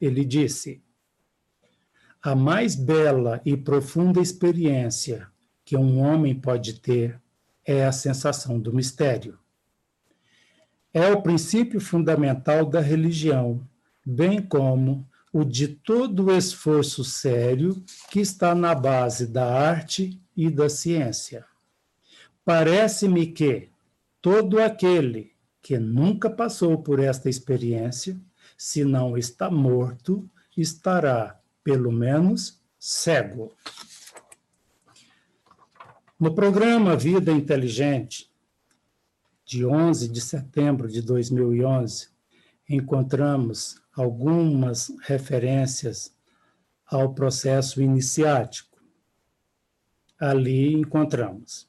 Ele 0.00 0.24
disse: 0.24 0.82
A 2.22 2.34
mais 2.34 2.74
bela 2.74 3.42
e 3.44 3.58
profunda 3.58 4.18
experiência 4.18 5.30
que 5.72 5.76
um 5.78 6.00
homem 6.00 6.34
pode 6.34 6.74
ter 6.74 7.18
é 7.64 7.86
a 7.86 7.92
sensação 7.92 8.60
do 8.60 8.74
mistério. 8.74 9.38
É 10.92 11.10
o 11.10 11.22
princípio 11.22 11.80
fundamental 11.80 12.66
da 12.66 12.78
religião, 12.78 13.66
bem 14.04 14.42
como 14.42 15.08
o 15.32 15.46
de 15.46 15.68
todo 15.68 16.26
o 16.26 16.36
esforço 16.36 17.02
sério 17.02 17.82
que 18.10 18.20
está 18.20 18.54
na 18.54 18.74
base 18.74 19.26
da 19.26 19.50
arte 19.50 20.20
e 20.36 20.50
da 20.50 20.68
ciência. 20.68 21.46
Parece-me 22.44 23.28
que 23.28 23.70
todo 24.20 24.60
aquele 24.60 25.32
que 25.62 25.78
nunca 25.78 26.28
passou 26.28 26.82
por 26.82 27.00
esta 27.00 27.30
experiência, 27.30 28.20
se 28.58 28.84
não 28.84 29.16
está 29.16 29.50
morto, 29.50 30.28
estará, 30.54 31.40
pelo 31.64 31.90
menos, 31.90 32.60
cego. 32.78 33.50
No 36.22 36.32
programa 36.32 36.94
Vida 36.94 37.32
Inteligente, 37.32 38.30
de 39.44 39.66
11 39.66 40.06
de 40.06 40.20
setembro 40.20 40.86
de 40.86 41.02
2011, 41.02 42.10
encontramos 42.68 43.82
algumas 43.92 44.92
referências 45.02 46.14
ao 46.86 47.12
processo 47.12 47.82
iniciático. 47.82 48.80
Ali 50.16 50.72
encontramos 50.74 51.68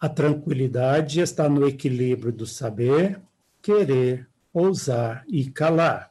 a 0.00 0.08
tranquilidade 0.08 1.20
está 1.20 1.48
no 1.48 1.68
equilíbrio 1.68 2.32
do 2.32 2.48
saber, 2.48 3.22
querer, 3.62 4.28
ousar 4.52 5.24
e 5.28 5.48
calar. 5.48 6.10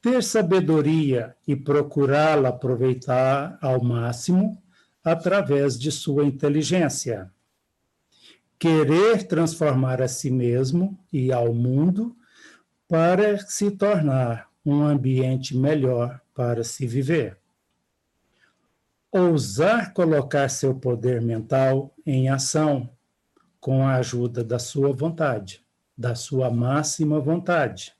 Ter 0.00 0.22
sabedoria 0.22 1.36
e 1.48 1.56
procurá-la 1.56 2.50
aproveitar 2.50 3.58
ao 3.60 3.82
máximo 3.82 4.56
através 5.04 5.78
de 5.78 5.90
sua 5.90 6.24
inteligência. 6.24 7.30
Querer 8.58 9.26
transformar 9.26 10.02
a 10.02 10.08
si 10.08 10.30
mesmo 10.30 10.98
e 11.12 11.32
ao 11.32 11.54
mundo 11.54 12.16
para 12.88 13.38
se 13.38 13.70
tornar 13.70 14.48
um 14.64 14.82
ambiente 14.82 15.56
melhor 15.56 16.20
para 16.34 16.62
se 16.62 16.86
viver 16.86 17.40
ousar 19.12 19.92
colocar 19.92 20.48
seu 20.48 20.74
poder 20.74 21.20
mental 21.20 21.92
em 22.06 22.28
ação 22.28 22.88
com 23.58 23.84
a 23.86 23.96
ajuda 23.96 24.44
da 24.44 24.58
sua 24.58 24.92
vontade, 24.92 25.64
da 25.98 26.14
sua 26.14 26.48
máxima 26.50 27.20
vontade. 27.20 27.92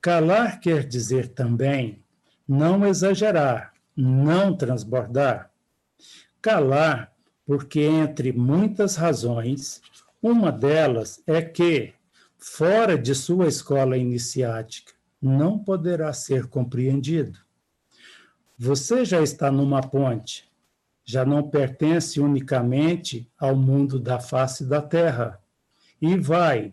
Calar 0.00 0.60
quer 0.60 0.86
dizer 0.86 1.28
também 1.28 2.02
não 2.46 2.86
exagerar, 2.86 3.74
não 3.96 4.56
transbordar. 4.56 5.49
Calar, 6.42 7.12
porque 7.44 7.80
entre 7.80 8.32
muitas 8.32 8.96
razões, 8.96 9.82
uma 10.22 10.50
delas 10.50 11.22
é 11.26 11.42
que, 11.42 11.92
fora 12.38 12.96
de 12.96 13.14
sua 13.14 13.46
escola 13.48 13.96
iniciática, 13.96 14.92
não 15.20 15.58
poderá 15.58 16.12
ser 16.12 16.46
compreendido. 16.46 17.38
Você 18.58 19.04
já 19.04 19.22
está 19.22 19.50
numa 19.50 19.80
ponte, 19.80 20.50
já 21.04 21.24
não 21.24 21.42
pertence 21.42 22.20
unicamente 22.20 23.30
ao 23.38 23.56
mundo 23.56 23.98
da 23.98 24.20
face 24.20 24.64
da 24.64 24.80
terra 24.80 25.40
e 26.00 26.16
vai, 26.16 26.72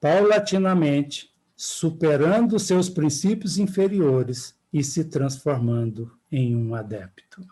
paulatinamente, 0.00 1.32
superando 1.56 2.58
seus 2.58 2.88
princípios 2.88 3.58
inferiores 3.58 4.54
e 4.72 4.82
se 4.82 5.04
transformando 5.04 6.16
em 6.30 6.56
um 6.56 6.74
adepto. 6.74 7.46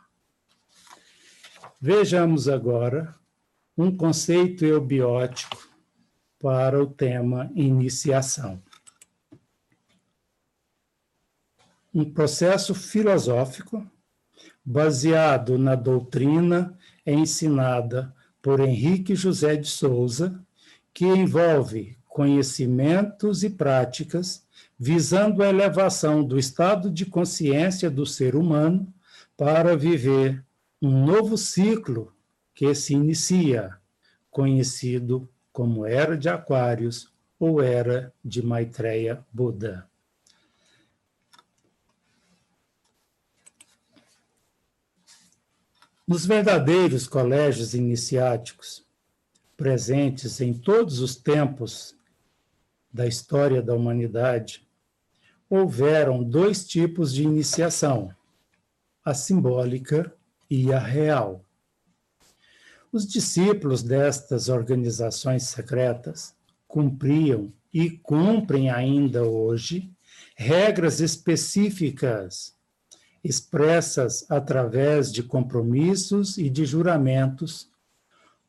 Vejamos 1.82 2.46
agora 2.46 3.14
um 3.74 3.96
conceito 3.96 4.66
eubiótico 4.66 5.66
para 6.38 6.78
o 6.78 6.86
tema 6.86 7.50
iniciação. 7.54 8.62
Um 11.94 12.04
processo 12.04 12.74
filosófico 12.74 13.90
baseado 14.62 15.56
na 15.56 15.74
doutrina 15.74 16.78
ensinada 17.06 18.14
por 18.42 18.60
Henrique 18.60 19.14
José 19.14 19.56
de 19.56 19.68
Souza, 19.68 20.38
que 20.92 21.06
envolve 21.06 21.96
conhecimentos 22.06 23.42
e 23.42 23.48
práticas 23.48 24.46
visando 24.78 25.42
a 25.42 25.48
elevação 25.48 26.22
do 26.22 26.38
estado 26.38 26.90
de 26.90 27.06
consciência 27.06 27.90
do 27.90 28.04
ser 28.04 28.36
humano 28.36 28.92
para 29.34 29.74
viver 29.74 30.44
um 30.80 31.04
novo 31.04 31.36
ciclo 31.36 32.14
que 32.54 32.74
se 32.74 32.94
inicia, 32.94 33.78
conhecido 34.30 35.28
como 35.52 35.84
Era 35.84 36.16
de 36.16 36.28
Aquários 36.28 37.12
ou 37.38 37.60
Era 37.60 38.14
de 38.24 38.42
Maitreya 38.42 39.24
Buda. 39.32 39.88
Nos 46.06 46.26
verdadeiros 46.26 47.06
colégios 47.06 47.74
iniciáticos, 47.74 48.84
presentes 49.56 50.40
em 50.40 50.54
todos 50.54 50.98
os 51.00 51.14
tempos 51.14 51.94
da 52.92 53.06
história 53.06 53.62
da 53.62 53.74
humanidade, 53.74 54.66
houveram 55.48 56.24
dois 56.24 56.66
tipos 56.66 57.12
de 57.12 57.22
iniciação, 57.22 58.14
a 59.04 59.14
simbólica 59.14 60.12
e 60.50 60.72
a 60.72 60.78
real. 60.78 61.44
Os 62.92 63.06
discípulos 63.06 63.82
destas 63.82 64.48
organizações 64.48 65.44
secretas 65.44 66.34
cumpriam 66.66 67.52
e 67.72 67.90
cumprem 67.90 68.68
ainda 68.68 69.22
hoje 69.22 69.90
regras 70.34 71.00
específicas 71.00 72.58
expressas 73.22 74.24
através 74.30 75.12
de 75.12 75.22
compromissos 75.22 76.38
e 76.38 76.48
de 76.48 76.64
juramentos, 76.64 77.68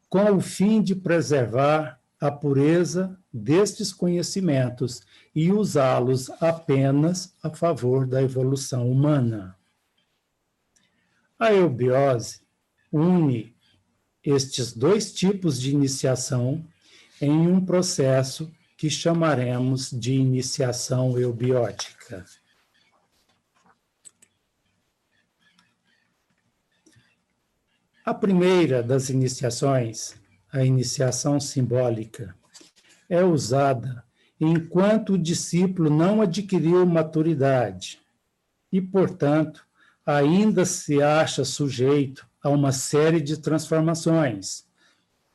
com 0.09 0.31
o 0.31 0.41
fim 0.41 0.81
de 0.81 0.95
preservar 0.95 1.99
a 2.19 2.31
pureza 2.31 3.17
destes 3.33 3.91
conhecimentos 3.91 5.01
e 5.35 5.51
usá-los 5.51 6.29
apenas 6.41 7.33
a 7.41 7.49
favor 7.49 8.05
da 8.05 8.21
evolução 8.21 8.89
humana. 8.89 9.55
A 11.41 11.51
eubiose 11.51 12.39
une 12.93 13.55
estes 14.23 14.73
dois 14.73 15.11
tipos 15.11 15.59
de 15.59 15.71
iniciação 15.71 16.63
em 17.19 17.31
um 17.31 17.65
processo 17.65 18.49
que 18.77 18.89
chamaremos 18.89 19.89
de 19.89 20.13
iniciação 20.13 21.17
eubiótica. 21.17 22.23
A 28.05 28.13
primeira 28.13 28.83
das 28.83 29.09
iniciações 29.09 30.21
a 30.51 30.65
iniciação 30.65 31.39
simbólica, 31.39 32.35
é 33.09 33.23
usada 33.23 34.03
enquanto 34.39 35.13
o 35.13 35.17
discípulo 35.17 35.89
não 35.89 36.21
adquiriu 36.21 36.85
maturidade 36.85 37.99
e, 38.71 38.81
portanto, 38.81 39.65
ainda 40.05 40.65
se 40.65 41.01
acha 41.01 41.45
sujeito 41.45 42.27
a 42.41 42.49
uma 42.49 42.71
série 42.71 43.21
de 43.21 43.37
transformações. 43.37 44.65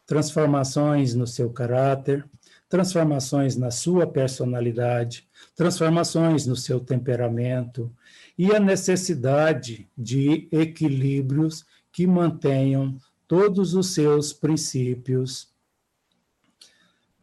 Transformações 0.06 1.14
no 1.14 1.26
seu 1.26 1.50
caráter, 1.50 2.28
transformações 2.68 3.56
na 3.56 3.70
sua 3.70 4.06
personalidade, 4.06 5.28
transformações 5.54 6.46
no 6.46 6.56
seu 6.56 6.80
temperamento 6.80 7.92
e 8.36 8.54
a 8.54 8.60
necessidade 8.60 9.88
de 9.96 10.48
equilíbrios 10.50 11.64
que 11.92 12.06
mantenham 12.06 12.98
todos 13.26 13.74
os 13.74 13.94
seus 13.94 14.32
princípios 14.32 15.48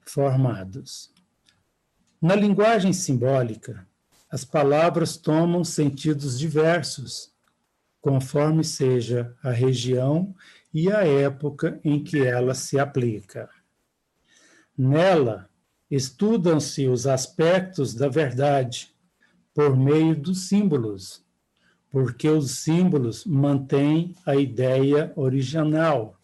formados. 0.05 1.11
Na 2.21 2.35
linguagem 2.35 2.93
simbólica, 2.93 3.85
as 4.31 4.43
palavras 4.43 5.17
tomam 5.17 5.63
sentidos 5.63 6.39
diversos, 6.39 7.32
conforme 8.03 8.65
seja 8.65 9.33
a 9.41 9.49
região 9.49 10.35
e 10.73 10.91
a 10.91 11.07
época 11.07 11.79
em 11.85 12.03
que 12.03 12.21
ela 12.21 12.53
se 12.53 12.77
aplica. 12.77 13.49
Nela, 14.77 15.49
estudam-se 15.89 16.85
os 16.85 17.07
aspectos 17.07 17.93
da 17.93 18.09
verdade 18.09 18.93
por 19.53 19.77
meio 19.77 20.17
dos 20.19 20.49
símbolos, 20.49 21.23
porque 21.89 22.27
os 22.27 22.51
símbolos 22.51 23.23
mantêm 23.23 24.13
a 24.25 24.35
ideia 24.35 25.13
original. 25.15 26.19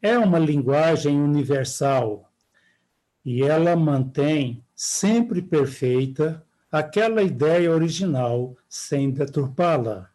É 0.00 0.16
uma 0.16 0.38
linguagem 0.38 1.20
universal 1.20 2.30
e 3.24 3.42
ela 3.42 3.74
mantém 3.74 4.64
sempre 4.76 5.42
perfeita 5.42 6.46
aquela 6.70 7.20
ideia 7.20 7.72
original 7.72 8.56
sem 8.68 9.10
deturpá-la. 9.10 10.08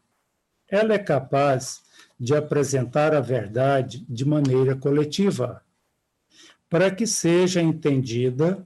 Ela 0.69 0.95
é 0.95 0.99
capaz 0.99 1.83
de 2.19 2.35
apresentar 2.35 3.13
a 3.13 3.19
verdade 3.19 4.05
de 4.07 4.25
maneira 4.25 4.75
coletiva, 4.75 5.63
para 6.69 6.89
que 6.89 7.05
seja 7.05 7.61
entendida 7.61 8.65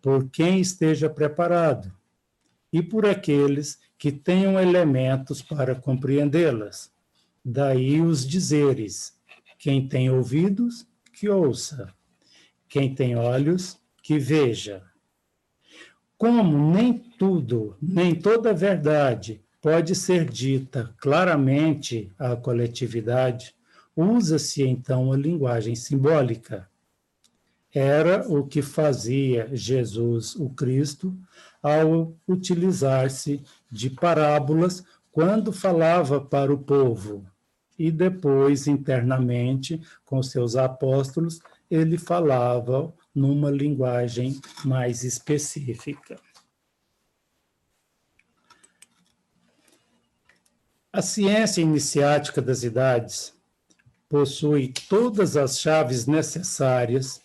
por 0.00 0.30
quem 0.30 0.60
esteja 0.60 1.10
preparado 1.10 1.92
e 2.72 2.82
por 2.82 3.06
aqueles 3.06 3.78
que 3.98 4.10
tenham 4.10 4.60
elementos 4.60 5.42
para 5.42 5.74
compreendê-las. 5.74 6.92
Daí 7.44 8.00
os 8.00 8.26
dizeres: 8.26 9.18
quem 9.58 9.88
tem 9.88 10.10
ouvidos, 10.10 10.86
que 11.12 11.28
ouça, 11.28 11.92
quem 12.68 12.94
tem 12.94 13.16
olhos, 13.16 13.78
que 14.02 14.18
veja. 14.18 14.82
Como 16.16 16.72
nem 16.72 16.92
tudo, 16.94 17.76
nem 17.80 18.14
toda 18.14 18.54
verdade 18.54 19.43
pode 19.64 19.94
ser 19.94 20.26
dita 20.28 20.94
claramente 20.98 22.12
à 22.18 22.36
coletividade, 22.36 23.54
usa-se 23.96 24.62
então 24.62 25.10
a 25.10 25.16
linguagem 25.16 25.74
simbólica. 25.74 26.68
Era 27.74 28.28
o 28.28 28.46
que 28.46 28.60
fazia 28.60 29.48
Jesus, 29.54 30.36
o 30.36 30.50
Cristo, 30.50 31.16
ao 31.62 32.14
utilizar-se 32.28 33.42
de 33.70 33.88
parábolas 33.88 34.84
quando 35.10 35.50
falava 35.50 36.20
para 36.20 36.52
o 36.52 36.58
povo. 36.58 37.24
E 37.78 37.90
depois, 37.90 38.66
internamente, 38.66 39.80
com 40.04 40.22
seus 40.22 40.56
apóstolos, 40.56 41.40
ele 41.70 41.96
falava 41.96 42.92
numa 43.14 43.50
linguagem 43.50 44.38
mais 44.62 45.04
específica. 45.04 46.20
A 50.94 51.02
ciência 51.02 51.60
iniciática 51.60 52.40
das 52.40 52.62
idades 52.62 53.34
possui 54.08 54.72
todas 54.88 55.36
as 55.36 55.58
chaves 55.58 56.06
necessárias 56.06 57.20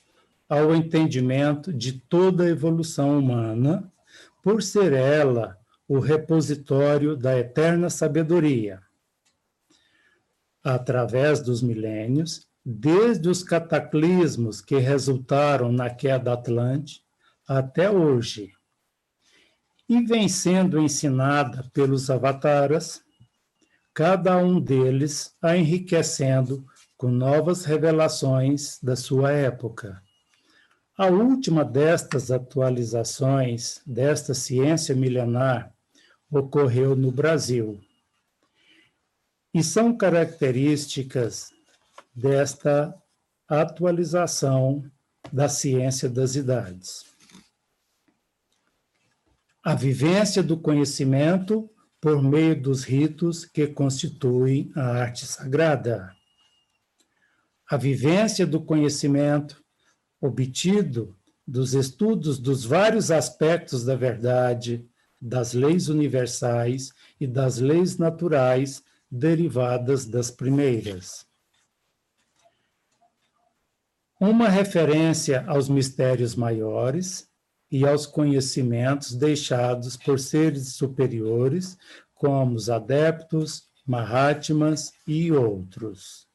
ao 0.49 0.73
entendimento 0.73 1.71
de 1.71 1.93
toda 1.93 2.45
a 2.45 2.49
evolução 2.49 3.19
humana 3.19 3.87
por 4.41 4.63
ser 4.63 4.91
ela 4.91 5.55
o 5.87 5.99
repositório 5.99 7.15
da 7.15 7.37
eterna 7.37 7.91
sabedoria. 7.91 8.81
Através 10.63 11.39
dos 11.39 11.61
milênios, 11.61 12.47
desde 12.65 13.29
os 13.29 13.43
cataclismos 13.43 14.61
que 14.61 14.77
resultaram 14.77 15.71
na 15.71 15.91
queda 15.91 16.33
Atlante 16.33 17.03
até 17.47 17.87
hoje, 17.87 18.51
e 19.87 20.01
vem 20.01 20.27
sendo 20.27 20.81
ensinada 20.81 21.69
pelos 21.71 22.09
avataras, 22.09 23.07
cada 23.93 24.37
um 24.37 24.59
deles 24.59 25.35
a 25.41 25.57
enriquecendo 25.57 26.65
com 26.97 27.09
novas 27.09 27.65
revelações 27.65 28.79
da 28.81 28.95
sua 28.95 29.31
época. 29.31 30.01
A 30.97 31.07
última 31.07 31.63
destas 31.63 32.29
atualizações 32.29 33.81
desta 33.85 34.33
ciência 34.33 34.93
milenar 34.93 35.73
ocorreu 36.29 36.95
no 36.95 37.11
Brasil. 37.11 37.79
E 39.53 39.63
são 39.63 39.97
características 39.97 41.51
desta 42.13 42.93
atualização 43.47 44.83
da 45.31 45.47
ciência 45.47 46.09
das 46.09 46.35
idades. 46.35 47.05
A 49.63 49.73
vivência 49.73 50.43
do 50.43 50.57
conhecimento 50.57 51.69
por 52.01 52.23
meio 52.23 52.59
dos 52.59 52.83
ritos 52.83 53.45
que 53.45 53.67
constituem 53.67 54.71
a 54.75 54.81
arte 54.81 55.25
sagrada. 55.25 56.13
A 57.69 57.77
vivência 57.77 58.47
do 58.47 58.61
conhecimento 58.61 59.63
obtido 60.21 61.15
dos 61.45 61.73
estudos 61.73 62.39
dos 62.39 62.63
vários 62.63 63.11
aspectos 63.11 63.83
da 63.83 63.95
verdade, 63.95 64.87
das 65.19 65.53
leis 65.53 65.89
universais 65.89 66.93
e 67.19 67.27
das 67.27 67.57
leis 67.57 67.97
naturais 67.97 68.83
derivadas 69.11 70.05
das 70.05 70.29
primeiras. 70.29 71.25
Uma 74.19 74.49
referência 74.49 75.43
aos 75.47 75.69
mistérios 75.69 76.35
maiores 76.35 77.28
e 77.71 77.85
aos 77.85 78.05
conhecimentos 78.05 79.13
deixados 79.13 79.95
por 79.95 80.19
seres 80.19 80.73
superiores, 80.73 81.77
como 82.13 82.55
os 82.55 82.69
adeptos, 82.69 83.69
Mahatmas 83.85 84.93
e 85.07 85.31
outros. 85.31 86.27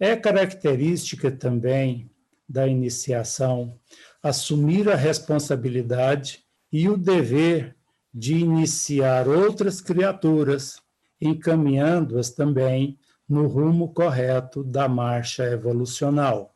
É 0.00 0.16
característica 0.16 1.30
também 1.30 2.10
da 2.48 2.66
iniciação 2.66 3.78
assumir 4.22 4.88
a 4.88 4.94
responsabilidade 4.94 6.44
e 6.72 6.88
o 6.88 6.96
dever 6.96 7.76
de 8.12 8.36
iniciar 8.36 9.28
outras 9.28 9.80
criaturas, 9.80 10.80
encaminhando-as 11.20 12.30
também 12.30 12.98
no 13.28 13.46
rumo 13.46 13.92
correto 13.92 14.62
da 14.62 14.88
marcha 14.88 15.44
evolucional. 15.44 16.51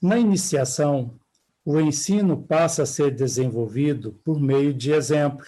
Na 0.00 0.18
iniciação, 0.18 1.18
o 1.64 1.80
ensino 1.80 2.40
passa 2.40 2.84
a 2.84 2.86
ser 2.86 3.14
desenvolvido 3.14 4.12
por 4.24 4.40
meio 4.40 4.72
de 4.72 4.92
exemplo, 4.92 5.44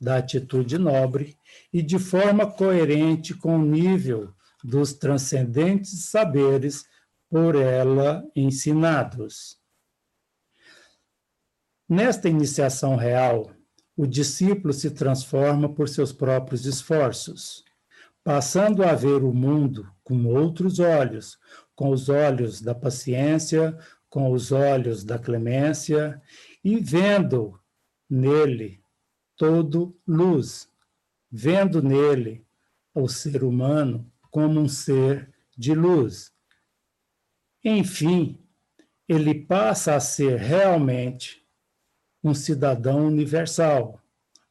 da 0.00 0.18
atitude 0.18 0.78
nobre 0.78 1.38
e 1.72 1.82
de 1.82 1.98
forma 1.98 2.50
coerente 2.50 3.34
com 3.34 3.56
o 3.56 3.64
nível 3.64 4.32
dos 4.62 4.92
transcendentes 4.92 6.06
saberes 6.06 6.84
por 7.28 7.56
ela 7.56 8.24
ensinados. 8.34 9.58
Nesta 11.88 12.28
iniciação 12.28 12.96
real, 12.96 13.50
o 13.96 14.06
discípulo 14.06 14.72
se 14.72 14.90
transforma 14.90 15.72
por 15.72 15.88
seus 15.88 16.12
próprios 16.12 16.66
esforços, 16.66 17.64
passando 18.22 18.82
a 18.82 18.94
ver 18.94 19.22
o 19.22 19.32
mundo 19.32 19.90
com 20.04 20.26
outros 20.26 20.78
olhos, 20.78 21.38
com 21.76 21.90
os 21.90 22.08
olhos 22.08 22.62
da 22.62 22.74
paciência, 22.74 23.78
com 24.08 24.32
os 24.32 24.50
olhos 24.50 25.04
da 25.04 25.18
clemência 25.18 26.20
e 26.64 26.76
vendo 26.80 27.60
nele 28.08 28.80
todo 29.36 29.94
luz, 30.08 30.68
vendo 31.30 31.82
nele 31.82 32.44
o 32.94 33.06
ser 33.08 33.44
humano 33.44 34.10
como 34.30 34.58
um 34.58 34.68
ser 34.68 35.30
de 35.56 35.74
luz. 35.74 36.32
Enfim, 37.62 38.42
ele 39.06 39.34
passa 39.34 39.94
a 39.94 40.00
ser 40.00 40.38
realmente 40.38 41.46
um 42.24 42.32
cidadão 42.32 43.06
universal, 43.06 44.00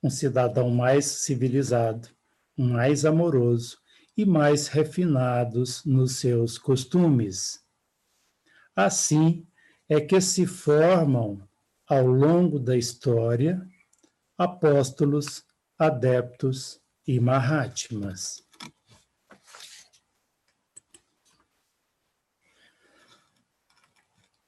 um 0.01 0.11
cidadão 0.11 0.69
mais 0.69 1.05
civilizado, 1.05 2.07
mais 2.55 3.03
amoroso 3.03 3.83
e 4.17 4.25
mais 4.25 4.67
refinados 4.67 5.83
nos 5.83 6.17
seus 6.17 6.57
costumes. 6.57 7.63
Assim 8.75 9.45
é 9.87 9.99
que 10.01 10.19
se 10.21 10.45
formam 10.45 11.47
ao 11.87 12.05
longo 12.05 12.59
da 12.59 12.75
história 12.75 13.67
apóstolos, 14.37 15.45
adeptos 15.77 16.81
e 17.07 17.19
Mahatmas. 17.19 18.43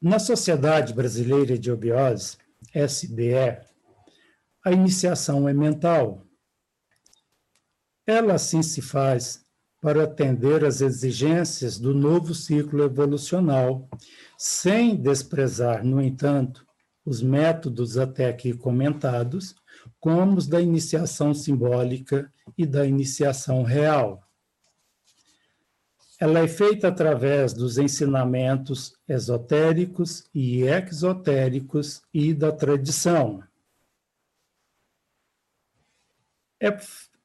Na 0.01 0.19
Sociedade 0.19 0.93
Brasileira 0.93 1.57
de 1.57 1.71
Obiose, 1.71 2.37
SBE, 2.73 3.65
a 4.63 4.71
iniciação 4.71 5.49
é 5.49 5.53
mental. 5.53 6.23
Ela 8.05 8.35
assim 8.35 8.61
se 8.61 8.81
faz 8.81 9.46
para 9.87 10.03
atender 10.03 10.65
às 10.65 10.81
exigências 10.81 11.79
do 11.79 11.93
novo 11.93 12.35
ciclo 12.35 12.83
evolucional, 12.83 13.87
sem 14.37 14.97
desprezar, 14.97 15.81
no 15.81 16.01
entanto, 16.01 16.67
os 17.05 17.21
métodos 17.21 17.97
até 17.97 18.27
aqui 18.27 18.51
comentados, 18.51 19.55
como 19.97 20.35
os 20.35 20.45
da 20.45 20.59
iniciação 20.59 21.33
simbólica 21.33 22.29
e 22.57 22.65
da 22.65 22.85
iniciação 22.85 23.63
real 23.63 24.21
ela 26.19 26.39
é 26.39 26.47
feita 26.49 26.89
através 26.89 27.53
dos 27.53 27.77
ensinamentos 27.77 28.93
esotéricos 29.07 30.27
e 30.33 30.63
exotéricos 30.63 32.01
e 32.13 32.33
da 32.33 32.51
tradição. 32.51 33.41
É 36.59 36.75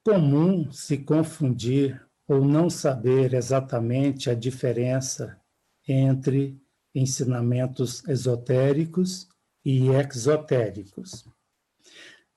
comum 0.05 0.70
se 0.70 0.98
confundir 0.98 2.07
ou 2.33 2.45
não 2.45 2.71
saber 2.71 3.35
exatamente 3.35 4.31
a 4.31 4.35
diferença 4.35 5.38
entre 5.87 6.59
ensinamentos 6.95 8.07
esotéricos 8.09 9.29
e 9.64 9.88
exotéricos. 9.88 11.27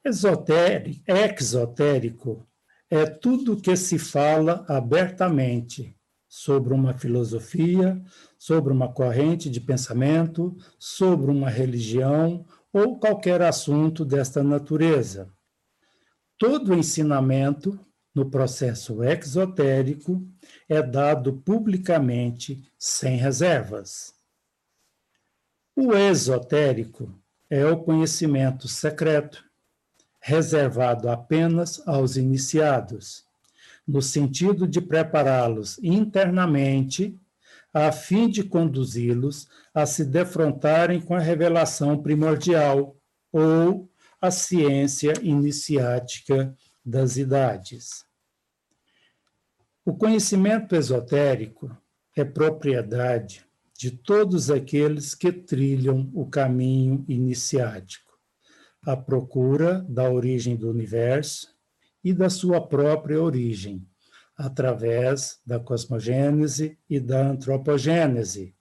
Exotérico 0.03 0.85
é 2.89 3.05
tudo 3.05 3.59
que 3.59 3.75
se 3.75 3.97
fala 3.97 4.65
abertamente 4.67 5.95
sobre 6.27 6.73
uma 6.73 6.93
filosofia, 6.93 8.01
sobre 8.37 8.73
uma 8.73 8.91
corrente 8.91 9.49
de 9.49 9.61
pensamento, 9.61 10.55
sobre 10.77 11.31
uma 11.31 11.49
religião 11.49 12.45
ou 12.71 12.99
qualquer 12.99 13.41
assunto 13.41 14.03
desta 14.03 14.43
natureza. 14.43 15.33
Todo 16.37 16.73
ensinamento 16.73 17.79
no 18.15 18.29
processo 18.29 19.03
exotérico 19.03 20.25
é 20.67 20.81
dado 20.81 21.33
publicamente 21.33 22.63
sem 22.79 23.17
reservas. 23.17 24.15
O 25.75 25.93
esotérico 25.93 27.13
é 27.49 27.65
o 27.65 27.83
conhecimento 27.83 28.67
secreto, 28.67 29.43
reservado 30.21 31.09
apenas 31.09 31.85
aos 31.85 32.15
iniciados 32.15 33.25
no 33.87 34.01
sentido 34.01 34.67
de 34.67 34.81
prepará-los 34.81 35.77
internamente, 35.83 37.17
a 37.73 37.91
fim 37.91 38.29
de 38.29 38.43
conduzi-los 38.43 39.47
a 39.73 39.85
se 39.85 40.05
defrontarem 40.05 41.01
com 41.01 41.13
a 41.13 41.19
revelação 41.19 42.01
primordial 42.01 42.95
ou 43.31 43.89
a 44.19 44.31
ciência 44.31 45.13
iniciática 45.21 46.55
das 46.85 47.17
idades. 47.17 48.05
O 49.83 49.93
conhecimento 49.95 50.75
esotérico 50.75 51.75
é 52.15 52.23
propriedade 52.23 53.45
de 53.77 53.91
todos 53.91 54.49
aqueles 54.49 55.13
que 55.13 55.31
trilham 55.31 56.09
o 56.13 56.25
caminho 56.25 57.03
iniciático, 57.07 58.17
à 58.83 58.95
procura 58.95 59.85
da 59.89 60.09
origem 60.09 60.55
do 60.55 60.69
universo, 60.69 61.55
e 62.05 62.13
da 62.13 62.29
sua 62.29 62.61
própria 62.61 63.19
origem, 63.19 63.83
através 64.37 65.39
da 65.43 65.59
cosmogênese 65.59 66.77
e 66.87 66.99
da 66.99 67.27
antropogênese, 67.27 68.53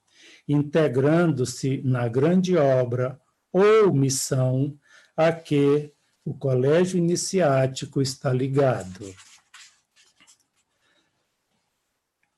integrando-se 0.47 1.79
na 1.83 2.07
grande 2.07 2.57
obra 2.57 3.19
ou 3.53 3.93
missão 3.93 4.75
a 5.15 5.31
que 5.31 5.93
o 6.25 6.33
colégio 6.33 6.97
iniciático 6.97 8.01
está 8.01 8.33
ligado. 8.33 9.13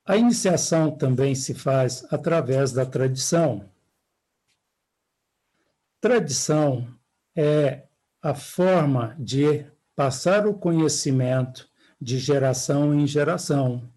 A 0.06 0.18
iniciação 0.18 0.92
também 0.92 1.34
se 1.34 1.54
faz 1.54 2.06
através 2.12 2.74
da 2.74 2.86
tradição. 2.86 3.70
Tradição 6.02 6.88
é 7.36 7.88
a 8.22 8.36
forma 8.36 9.16
de 9.18 9.66
passar 9.96 10.46
o 10.46 10.54
conhecimento 10.54 11.70
de 12.00 12.20
geração 12.20 12.94
em 12.94 13.08
geração. 13.08 13.90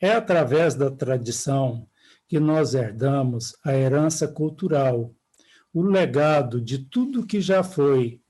É 0.00 0.12
através 0.12 0.74
da 0.74 0.90
tradição 0.90 1.86
que 2.26 2.40
nós 2.40 2.74
herdamos 2.74 3.54
a 3.62 3.74
herança 3.74 4.26
cultural, 4.26 5.14
o 5.72 5.82
legado 5.82 6.60
de 6.60 6.78
tudo 6.78 7.26
que 7.26 7.40
já 7.40 7.62
foi 7.62 8.20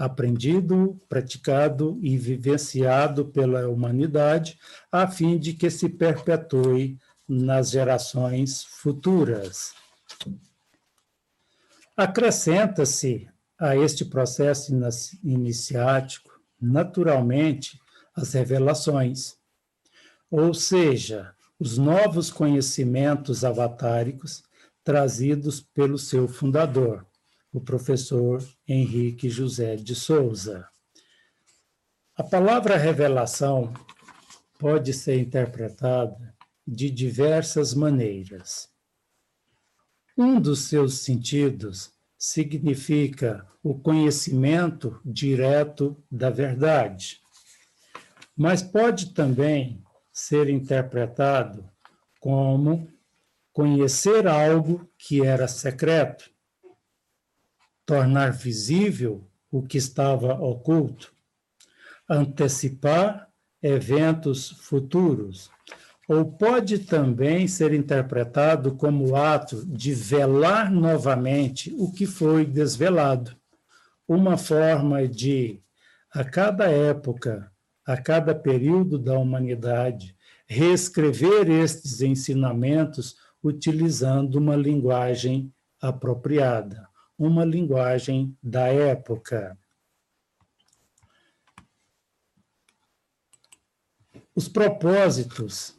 aprendido, 0.00 0.98
praticado 1.10 1.98
e 2.00 2.16
vivenciado 2.16 3.26
pela 3.26 3.68
humanidade, 3.68 4.58
a 4.90 5.06
fim 5.06 5.38
de 5.38 5.52
que 5.52 5.68
se 5.68 5.90
perpetue 5.90 6.98
nas 7.28 7.68
gerações 7.68 8.64
futuras. 8.64 9.74
Acrescenta-se 11.94 13.28
a 13.58 13.76
este 13.76 14.06
processo 14.06 14.72
iniciático, 15.22 16.40
naturalmente, 16.58 17.78
as 18.16 18.32
revelações, 18.32 19.36
ou 20.30 20.54
seja, 20.54 21.34
os 21.58 21.76
novos 21.76 22.30
conhecimentos 22.30 23.44
avatáricos 23.44 24.42
trazidos 24.82 25.60
pelo 25.60 25.98
seu 25.98 26.26
fundador, 26.26 27.06
o 27.52 27.60
professor 27.60 28.42
Henrique 28.66 29.28
José 29.28 29.76
de 29.76 29.94
Souza. 29.94 30.68
A 32.16 32.22
palavra 32.22 32.76
revelação 32.76 33.72
pode 34.58 34.92
ser 34.92 35.18
interpretada 35.18 36.34
de 36.66 36.90
diversas 36.90 37.74
maneiras. 37.74 38.68
Um 40.16 40.40
dos 40.40 40.68
seus 40.68 40.98
sentidos 40.98 41.92
significa 42.18 43.46
o 43.62 43.78
conhecimento 43.78 45.00
direto 45.04 45.96
da 46.10 46.30
verdade, 46.30 47.20
mas 48.36 48.62
pode 48.62 49.14
também 49.14 49.82
ser 50.12 50.48
interpretado 50.48 51.68
como 52.20 52.86
conhecer 53.52 54.26
algo 54.26 54.88
que 54.98 55.24
era 55.24 55.48
secreto, 55.48 56.29
tornar 57.90 58.30
visível 58.30 59.26
o 59.50 59.60
que 59.64 59.76
estava 59.76 60.34
oculto, 60.34 61.12
antecipar 62.08 63.28
eventos 63.60 64.48
futuros, 64.48 65.50
ou 66.08 66.24
pode 66.24 66.78
também 66.78 67.48
ser 67.48 67.74
interpretado 67.74 68.76
como 68.76 69.08
o 69.08 69.16
ato 69.16 69.66
de 69.66 69.92
velar 69.92 70.70
novamente 70.70 71.74
o 71.76 71.90
que 71.90 72.06
foi 72.06 72.46
desvelado, 72.46 73.36
uma 74.06 74.36
forma 74.36 75.08
de, 75.08 75.60
a 76.14 76.22
cada 76.22 76.70
época, 76.70 77.50
a 77.84 77.96
cada 77.96 78.32
período 78.36 79.00
da 79.00 79.18
humanidade, 79.18 80.14
reescrever 80.46 81.50
estes 81.50 82.02
ensinamentos 82.02 83.16
utilizando 83.42 84.36
uma 84.36 84.54
linguagem 84.54 85.52
apropriada, 85.82 86.88
uma 87.20 87.44
linguagem 87.44 88.34
da 88.42 88.68
época. 88.68 89.58
Os 94.34 94.48
propósitos 94.48 95.78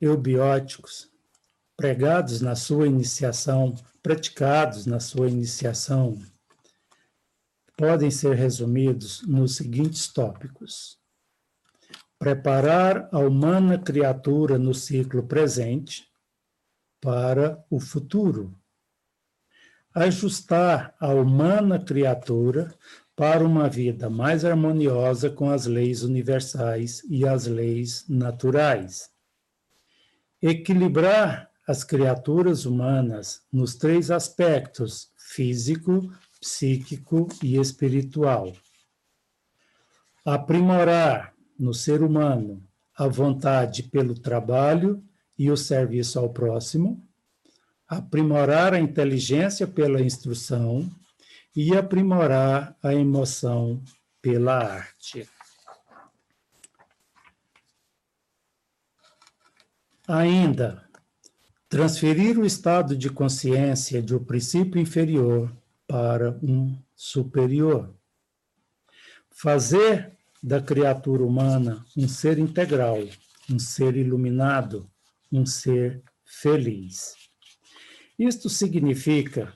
eubióticos 0.00 1.10
pregados 1.76 2.40
na 2.40 2.54
sua 2.54 2.86
iniciação, 2.86 3.74
praticados 4.00 4.86
na 4.86 5.00
sua 5.00 5.28
iniciação, 5.28 6.16
podem 7.76 8.12
ser 8.12 8.36
resumidos 8.36 9.26
nos 9.26 9.56
seguintes 9.56 10.06
tópicos: 10.06 11.00
preparar 12.16 13.08
a 13.10 13.18
humana 13.18 13.76
criatura 13.76 14.56
no 14.56 14.72
ciclo 14.72 15.26
presente, 15.26 16.08
para 17.00 17.60
o 17.68 17.80
futuro. 17.80 18.56
Ajustar 19.94 20.92
a 20.98 21.14
humana 21.14 21.78
criatura 21.78 22.74
para 23.14 23.44
uma 23.44 23.68
vida 23.68 24.10
mais 24.10 24.44
harmoniosa 24.44 25.30
com 25.30 25.48
as 25.50 25.66
leis 25.66 26.02
universais 26.02 27.00
e 27.08 27.24
as 27.24 27.46
leis 27.46 28.04
naturais. 28.08 29.08
Equilibrar 30.42 31.48
as 31.66 31.84
criaturas 31.84 32.66
humanas 32.66 33.42
nos 33.52 33.76
três 33.76 34.10
aspectos 34.10 35.12
físico, 35.16 36.12
psíquico 36.40 37.28
e 37.42 37.56
espiritual. 37.56 38.52
Aprimorar 40.24 41.32
no 41.58 41.72
ser 41.72 42.02
humano 42.02 42.62
a 42.96 43.06
vontade 43.06 43.84
pelo 43.84 44.14
trabalho 44.14 45.02
e 45.38 45.50
o 45.50 45.56
serviço 45.56 46.18
ao 46.18 46.30
próximo, 46.30 47.02
aprimorar 47.88 48.74
a 48.74 48.80
inteligência 48.80 49.66
pela 49.66 50.00
instrução 50.00 50.90
e 51.54 51.76
aprimorar 51.76 52.76
a 52.82 52.94
emoção 52.94 53.82
pela 54.20 54.56
arte. 54.56 55.28
Ainda, 60.06 60.84
transferir 61.68 62.38
o 62.38 62.44
estado 62.44 62.96
de 62.96 63.08
consciência 63.08 64.02
de 64.02 64.14
um 64.14 64.22
princípio 64.22 64.80
inferior 64.80 65.50
para 65.86 66.38
um 66.42 66.76
superior. 66.94 67.94
Fazer 69.30 70.12
da 70.42 70.60
criatura 70.60 71.24
humana 71.24 71.84
um 71.96 72.06
ser 72.06 72.38
integral, 72.38 72.98
um 73.50 73.58
ser 73.58 73.96
iluminado, 73.96 74.90
um 75.32 75.46
ser 75.46 76.02
feliz. 76.24 77.23
Isto 78.18 78.48
significa 78.48 79.52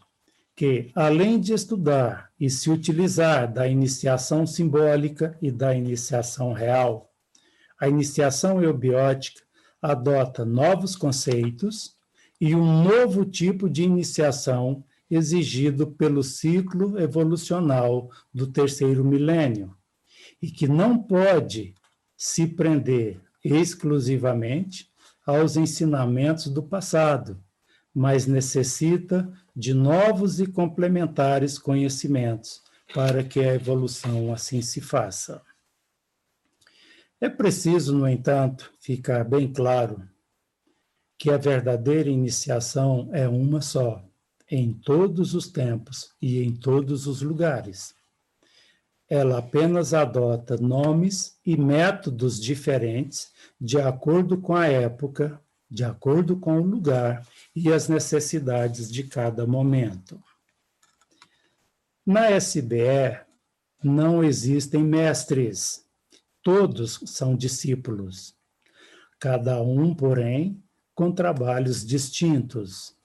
que, 0.56 0.90
além 0.94 1.38
de 1.38 1.52
estudar 1.52 2.32
e 2.40 2.50
se 2.50 2.68
utilizar 2.68 3.52
da 3.52 3.68
iniciação 3.68 4.44
simbólica 4.44 5.38
e 5.40 5.52
da 5.52 5.74
iniciação 5.74 6.52
real, 6.52 7.12
a 7.78 7.88
iniciação 7.88 8.60
eubiótica 8.60 9.42
adota 9.80 10.44
novos 10.44 10.96
conceitos 10.96 11.96
e 12.40 12.54
um 12.56 12.82
novo 12.82 13.24
tipo 13.24 13.70
de 13.70 13.84
iniciação 13.84 14.84
exigido 15.08 15.86
pelo 15.86 16.24
ciclo 16.24 16.98
evolucional 16.98 18.10
do 18.34 18.48
terceiro 18.48 19.04
milênio, 19.04 19.74
e 20.42 20.50
que 20.50 20.66
não 20.66 20.98
pode 20.98 21.74
se 22.16 22.46
prender 22.46 23.20
exclusivamente 23.44 24.90
aos 25.24 25.56
ensinamentos 25.56 26.48
do 26.48 26.62
passado, 26.62 27.40
mas 27.94 28.26
necessita 28.26 29.30
de 29.54 29.74
novos 29.74 30.40
e 30.40 30.46
complementares 30.46 31.58
conhecimentos 31.58 32.62
para 32.94 33.22
que 33.22 33.40
a 33.40 33.54
evolução 33.54 34.32
assim 34.32 34.62
se 34.62 34.80
faça. 34.80 35.42
É 37.20 37.28
preciso, 37.28 37.96
no 37.96 38.08
entanto, 38.08 38.72
ficar 38.78 39.24
bem 39.24 39.52
claro 39.52 40.08
que 41.18 41.30
a 41.30 41.36
verdadeira 41.36 42.08
iniciação 42.08 43.10
é 43.12 43.28
uma 43.28 43.60
só, 43.60 44.04
em 44.48 44.72
todos 44.72 45.34
os 45.34 45.48
tempos 45.48 46.14
e 46.22 46.40
em 46.42 46.54
todos 46.54 47.08
os 47.08 47.20
lugares. 47.20 47.92
Ela 49.08 49.38
apenas 49.38 49.92
adota 49.92 50.56
nomes 50.56 51.38
e 51.44 51.56
métodos 51.56 52.40
diferentes 52.40 53.32
de 53.60 53.80
acordo 53.80 54.38
com 54.38 54.54
a 54.54 54.68
época, 54.68 55.40
de 55.68 55.82
acordo 55.82 56.36
com 56.36 56.60
o 56.60 56.64
lugar 56.64 57.26
e 57.54 57.72
as 57.72 57.88
necessidades 57.88 58.90
de 58.90 59.04
cada 59.04 59.46
momento. 59.46 60.22
Na 62.06 62.30
SBE 62.30 63.20
não 63.82 64.24
existem 64.24 64.82
mestres, 64.82 65.84
todos 66.42 67.00
são 67.06 67.36
discípulos, 67.36 68.34
cada 69.20 69.60
um, 69.60 69.94
porém, 69.94 70.62
com 70.94 71.12
trabalhos 71.12 71.86
distintos. 71.86 72.96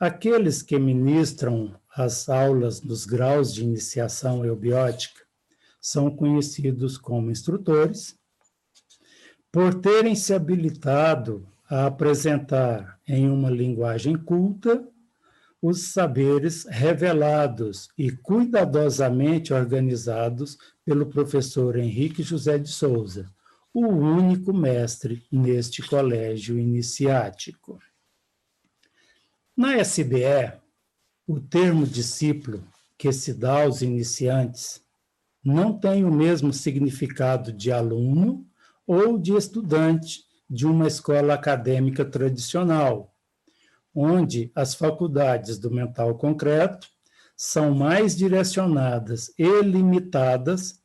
Aqueles 0.00 0.62
que 0.62 0.78
ministram 0.78 1.78
as 1.94 2.28
aulas 2.28 2.80
dos 2.80 3.04
graus 3.04 3.54
de 3.54 3.62
iniciação 3.62 4.44
eubiótica 4.44 5.22
são 5.80 6.10
conhecidos 6.10 6.96
como 6.96 7.30
instrutores, 7.30 8.18
por 9.52 9.74
terem 9.74 10.16
se 10.16 10.34
habilitado 10.34 11.46
a 11.68 11.86
apresentar 11.86 12.98
em 13.06 13.28
uma 13.28 13.50
linguagem 13.50 14.16
culta 14.16 14.86
os 15.60 15.92
saberes 15.92 16.66
revelados 16.66 17.88
e 17.96 18.10
cuidadosamente 18.10 19.54
organizados 19.54 20.58
pelo 20.84 21.06
professor 21.06 21.76
Henrique 21.76 22.22
José 22.22 22.58
de 22.58 22.68
Souza, 22.68 23.32
o 23.72 23.86
único 23.86 24.52
mestre 24.52 25.26
neste 25.32 25.80
colégio 25.82 26.58
iniciático. 26.58 27.78
Na 29.56 29.78
SBE, 29.78 30.52
o 31.26 31.40
termo 31.40 31.86
discípulo 31.86 32.62
que 32.98 33.10
se 33.10 33.32
dá 33.32 33.62
aos 33.62 33.80
iniciantes 33.80 34.82
não 35.42 35.72
tem 35.72 36.04
o 36.04 36.12
mesmo 36.12 36.52
significado 36.52 37.50
de 37.50 37.72
aluno 37.72 38.46
ou 38.86 39.18
de 39.18 39.34
estudante 39.34 40.24
de 40.48 40.66
uma 40.66 40.86
escola 40.86 41.34
acadêmica 41.34 42.04
tradicional, 42.04 43.14
onde 43.94 44.50
as 44.54 44.74
faculdades 44.74 45.58
do 45.58 45.70
mental 45.70 46.14
concreto 46.16 46.88
são 47.36 47.74
mais 47.74 48.16
direcionadas 48.16 49.32
e 49.38 49.62
limitadas 49.62 50.82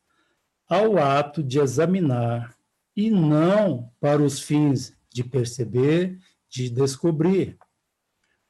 ao 0.68 0.98
ato 0.98 1.44
de 1.44 1.60
examinar 1.60 2.56
e 2.96 3.10
não 3.10 3.92
para 4.00 4.22
os 4.22 4.40
fins 4.40 4.96
de 5.12 5.24
perceber, 5.24 6.20
de 6.50 6.70
descobrir, 6.70 7.58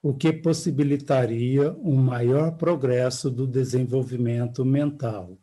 o 0.01 0.13
que 0.13 0.31
possibilitaria 0.31 1.73
um 1.73 1.95
maior 1.95 2.55
progresso 2.55 3.29
do 3.29 3.45
desenvolvimento 3.45 4.63
mental. 4.63 5.37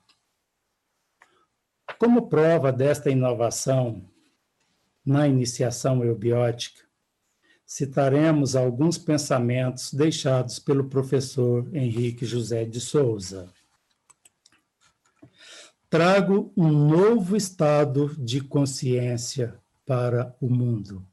Como 1.98 2.28
prova 2.28 2.72
desta 2.72 3.10
inovação 3.10 4.04
na 5.06 5.28
iniciação 5.28 6.04
eubiótica, 6.04 6.82
citaremos 7.64 8.56
alguns 8.56 8.98
pensamentos 8.98 9.94
deixados 9.94 10.58
pelo 10.58 10.88
professor 10.88 11.72
Henrique 11.72 12.26
José 12.26 12.64
de 12.64 12.80
Souza. 12.80 13.48
Trago 15.88 16.52
um 16.56 16.68
novo 16.68 17.36
estado 17.36 18.14
de 18.18 18.40
consciência 18.40 19.56
para 19.86 20.34
o 20.40 20.48
mundo. 20.48 21.06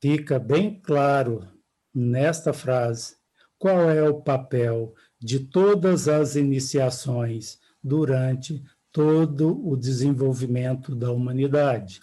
Fica 0.00 0.38
bem 0.38 0.80
claro 0.80 1.46
nesta 1.94 2.52
frase 2.52 3.16
qual 3.58 3.90
é 3.90 4.02
o 4.08 4.22
papel 4.22 4.94
de 5.18 5.40
todas 5.40 6.08
as 6.08 6.36
iniciações 6.36 7.58
durante 7.82 8.62
todo 8.90 9.66
o 9.66 9.76
desenvolvimento 9.76 10.94
da 10.94 11.12
humanidade. 11.12 12.00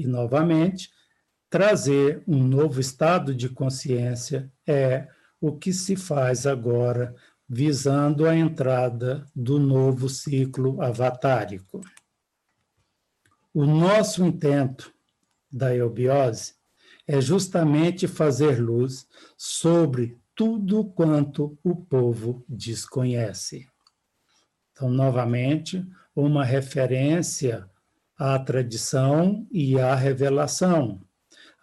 E, 0.00 0.06
novamente, 0.06 0.90
trazer 1.50 2.22
um 2.26 2.42
novo 2.42 2.80
estado 2.80 3.34
de 3.34 3.50
consciência 3.50 4.50
é 4.66 5.06
o 5.38 5.52
que 5.58 5.74
se 5.74 5.94
faz 5.94 6.46
agora, 6.46 7.14
visando 7.46 8.26
a 8.26 8.34
entrada 8.34 9.26
do 9.36 9.58
novo 9.58 10.08
ciclo 10.08 10.80
avatárico. 10.80 11.82
O 13.52 13.66
nosso 13.66 14.24
intento 14.24 14.90
da 15.52 15.74
eubiose 15.76 16.54
é 17.06 17.20
justamente 17.20 18.08
fazer 18.08 18.58
luz 18.58 19.06
sobre 19.36 20.18
tudo 20.34 20.82
quanto 20.82 21.58
o 21.62 21.76
povo 21.76 22.42
desconhece. 22.48 23.68
Então, 24.72 24.88
novamente, 24.88 25.86
uma 26.16 26.42
referência 26.42 27.68
à 28.20 28.38
tradição 28.38 29.46
e 29.50 29.80
à 29.80 29.94
revelação, 29.94 31.00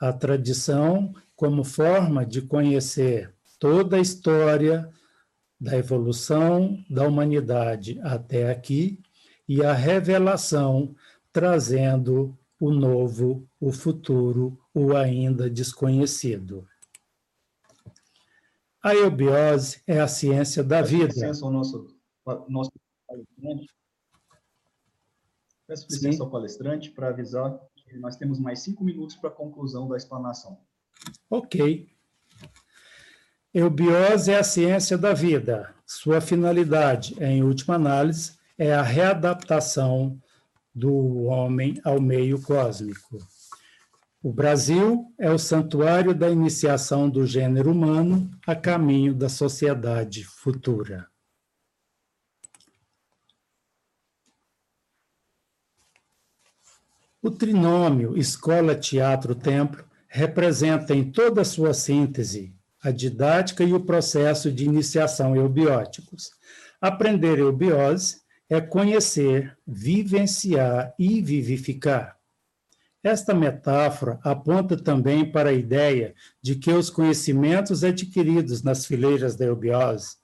a 0.02 0.12
tradição 0.12 1.14
como 1.36 1.64
forma 1.64 2.26
de 2.26 2.42
conhecer 2.42 3.32
toda 3.60 3.98
a 3.98 4.00
história 4.00 4.90
da 5.62 5.78
evolução 5.78 6.84
da 6.90 7.08
humanidade 7.08 8.00
até 8.02 8.50
aqui 8.50 9.00
e 9.48 9.64
a 9.64 9.72
revelação 9.72 10.96
trazendo 11.32 12.36
o 12.60 12.72
novo, 12.72 13.48
o 13.60 13.72
futuro, 13.72 14.60
o 14.74 14.96
ainda 14.96 15.48
desconhecido. 15.48 16.68
A 18.82 18.96
eubiose 18.96 19.84
é 19.86 20.00
a 20.00 20.08
ciência 20.08 20.64
da 20.64 20.82
vida. 20.82 21.14
ao 21.40 21.52
nosso, 21.52 21.96
nosso. 22.50 22.72
Peço 25.68 25.86
licença 25.90 26.18
Sim. 26.18 26.24
ao 26.24 26.30
palestrante 26.30 26.92
para 26.92 27.10
avisar 27.10 27.60
que 27.76 27.98
nós 27.98 28.16
temos 28.16 28.40
mais 28.40 28.60
cinco 28.60 28.84
minutos 28.84 29.16
para 29.16 29.30
a 29.30 29.34
conclusão 29.34 29.88
da 29.88 29.98
explanação. 29.98 30.58
Ok. 31.30 31.90
Eubiose 33.54 34.32
é 34.32 34.38
a 34.38 34.44
ciência 34.44 34.98
da 34.98 35.14
vida. 35.14 35.74
Sua 35.86 36.22
finalidade, 36.22 37.16
em 37.22 37.44
última 37.44 37.76
análise, 37.76 38.38
é 38.58 38.74
a 38.74 38.82
readaptação 38.82 40.20
do 40.74 41.24
homem 41.24 41.80
ao 41.84 42.00
meio 42.00 42.42
cósmico. 42.42 43.18
O 44.22 44.32
Brasil 44.32 45.06
é 45.18 45.32
o 45.32 45.38
santuário 45.38 46.14
da 46.14 46.30
iniciação 46.30 47.10
do 47.10 47.26
gênero 47.26 47.72
humano 47.72 48.30
a 48.46 48.56
caminho 48.56 49.14
da 49.14 49.30
sociedade 49.30 50.24
futura. 50.24 51.08
O 57.20 57.32
trinômio 57.32 58.16
escola, 58.16 58.76
teatro, 58.76 59.34
templo 59.34 59.84
representa 60.08 60.96
em 60.96 61.12
toda 61.12 61.42
a 61.42 61.46
sua 61.46 61.74
síntese 61.74 62.54
a 62.82 62.92
didática 62.92 63.64
e 63.64 63.74
o 63.74 63.80
processo 63.80 64.52
de 64.52 64.66
iniciação 64.66 65.36
eubióticos. 65.36 66.32
Aprender 66.80 67.40
eubiose 67.40 68.18
é 68.48 68.62
conhecer, 68.62 69.58
vivenciar 69.66 70.94
e 70.98 71.20
vivificar. 71.22 72.18
Esta 73.04 73.34
metáfora 73.34 74.20
aponta 74.24 74.78
também 74.78 75.30
para 75.30 75.50
a 75.50 75.54
ideia 75.54 76.14
de 76.42 76.56
que 76.56 76.72
os 76.72 76.90
conhecimentos 76.90 77.84
adquiridos 77.84 78.62
nas 78.62 78.86
fileiras 78.86 79.36
da 79.36 79.46
eubiose 79.46 80.18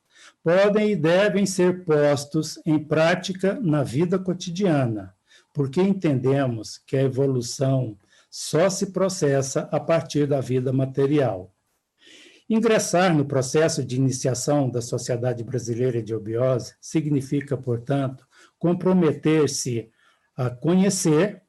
podem 0.43 0.91
e 0.91 0.95
devem 0.95 1.45
ser 1.45 1.83
postos 1.85 2.59
em 2.65 2.77
prática 2.77 3.59
na 3.61 3.83
vida 3.83 4.19
cotidiana, 4.19 5.13
porque 5.53 5.79
entendemos 5.79 6.79
que 6.79 6.97
a 6.97 7.03
evolução 7.03 7.97
só 8.29 8.67
se 8.69 8.87
processa 8.87 9.69
a 9.71 9.79
partir 9.79 10.25
da 10.25 10.41
vida 10.41 10.73
material. 10.73 11.53
Ingressar 12.49 13.15
no 13.15 13.25
processo 13.25 13.83
de 13.85 13.95
iniciação 13.95 14.69
da 14.69 14.81
Sociedade 14.81 15.43
Brasileira 15.43 16.01
de 16.01 16.13
Eubiose 16.13 16.73
significa, 16.81 17.55
portanto, 17.55 18.27
comprometer-se 18.57 19.89
a 20.35 20.49
conhecer, 20.49 21.43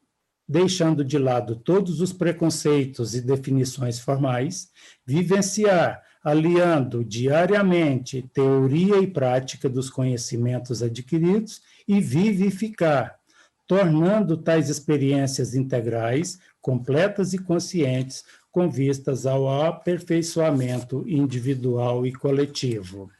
deixando 0.46 1.02
de 1.02 1.18
lado 1.18 1.56
todos 1.56 2.00
os 2.00 2.12
preconceitos 2.12 3.14
e 3.14 3.22
definições 3.22 3.98
formais, 3.98 4.70
vivenciar, 5.06 6.02
aliando 6.22 7.04
diariamente 7.04 8.22
teoria 8.32 8.98
e 8.98 9.06
prática 9.06 9.68
dos 9.68 9.90
conhecimentos 9.90 10.82
adquiridos 10.82 11.62
e 11.88 12.00
vivificar, 12.00 13.18
tornando 13.66 14.36
tais 14.36 14.68
experiências 14.68 15.54
integrais, 15.54 16.38
completas 16.60 17.32
e 17.32 17.38
conscientes, 17.38 18.24
com 18.52 18.70
vistas 18.70 19.26
ao 19.26 19.48
aperfeiçoamento 19.48 21.04
individual 21.08 22.06
e 22.06 22.12
coletivo. 22.12 23.10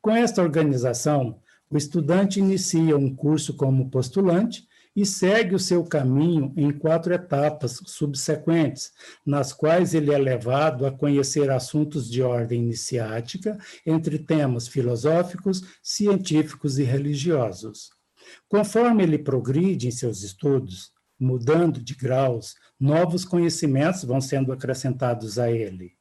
Com 0.00 0.10
esta 0.10 0.42
organização, 0.42 1.38
o 1.70 1.76
estudante 1.76 2.40
inicia 2.40 2.96
um 2.96 3.14
curso 3.14 3.54
como 3.54 3.88
postulante 3.88 4.66
e 4.94 5.06
segue 5.06 5.54
o 5.54 5.58
seu 5.58 5.84
caminho 5.84 6.52
em 6.56 6.70
quatro 6.70 7.14
etapas 7.14 7.80
subsequentes, 7.86 8.92
nas 9.24 9.52
quais 9.52 9.94
ele 9.94 10.12
é 10.12 10.18
levado 10.18 10.84
a 10.84 10.92
conhecer 10.92 11.50
assuntos 11.50 12.10
de 12.10 12.22
ordem 12.22 12.62
iniciática, 12.62 13.58
entre 13.86 14.18
temas 14.18 14.68
filosóficos, 14.68 15.62
científicos 15.82 16.78
e 16.78 16.82
religiosos. 16.82 18.01
Conforme 18.48 19.02
ele 19.02 19.18
progride 19.18 19.88
em 19.88 19.90
seus 19.90 20.22
estudos, 20.22 20.92
mudando 21.18 21.80
de 21.80 21.94
graus, 21.94 22.56
novos 22.78 23.24
conhecimentos 23.24 24.04
vão 24.04 24.20
sendo 24.20 24.52
acrescentados 24.52 25.38
a 25.38 25.50
ele. 25.50 25.94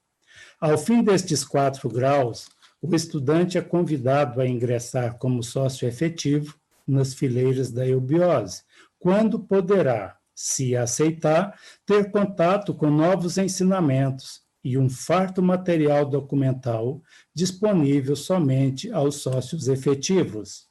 Ao 0.59 0.77
fim 0.77 1.03
destes 1.03 1.43
quatro 1.43 1.89
graus, 1.89 2.47
o 2.82 2.95
estudante 2.95 3.57
é 3.57 3.61
convidado 3.61 4.41
a 4.41 4.47
ingressar 4.47 5.17
como 5.17 5.43
sócio 5.43 5.88
efetivo 5.88 6.55
nas 6.88 7.13
fileiras 7.13 7.71
da 7.71 7.86
eubiose, 7.88 8.63
quando 8.97 9.39
poderá, 9.39 10.17
se 10.34 10.75
aceitar, 10.75 11.59
ter 11.86 12.11
contato 12.11 12.73
com 12.73 12.89
novos 12.89 13.38
ensinamentos 13.38 14.41
e 14.63 14.77
um 14.77 14.89
farto 14.89 15.41
material 15.41 16.05
documental 16.05 17.01
disponível 17.34 18.15
somente 18.15 18.91
aos 18.91 19.15
sócios 19.15 19.67
efetivos. 19.67 20.70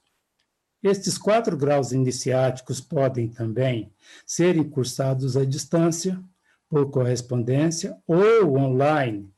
Estes 0.82 1.18
quatro 1.18 1.56
graus 1.56 1.92
iniciáticos 1.92 2.80
podem 2.80 3.28
também 3.28 3.92
serem 4.24 4.64
cursados 4.64 5.36
à 5.36 5.44
distância, 5.44 6.22
por 6.70 6.88
correspondência 6.88 7.98
ou 8.06 8.56
online, 8.56 9.28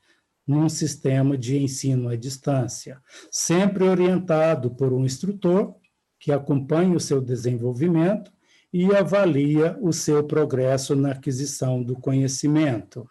num 0.45 0.69
sistema 0.69 1.35
de 1.35 1.57
ensino 1.57 2.09
à 2.09 2.15
distância, 2.15 3.01
sempre 3.31 3.85
orientado 3.85 4.69
por 4.69 4.93
um 4.93 5.03
instrutor 5.03 5.75
que 6.19 6.31
acompanhe 6.31 6.95
o 6.95 6.99
seu 6.99 7.19
desenvolvimento 7.19 8.31
e 8.71 8.93
avalia 8.95 9.77
o 9.81 9.91
seu 9.91 10.23
progresso 10.23 10.95
na 10.95 11.11
aquisição 11.11 11.81
do 11.81 11.95
conhecimento. 11.95 13.09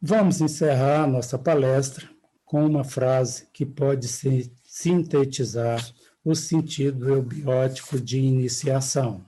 Vamos 0.00 0.40
encerrar 0.40 1.06
nossa 1.06 1.38
palestra 1.38 2.08
com 2.44 2.64
uma 2.64 2.84
frase 2.84 3.48
que 3.52 3.66
pode 3.66 4.06
sintetizar 4.78 5.84
o 6.24 6.36
sentido 6.36 7.08
eubiótico 7.08 8.00
de 8.00 8.18
iniciação. 8.20 9.24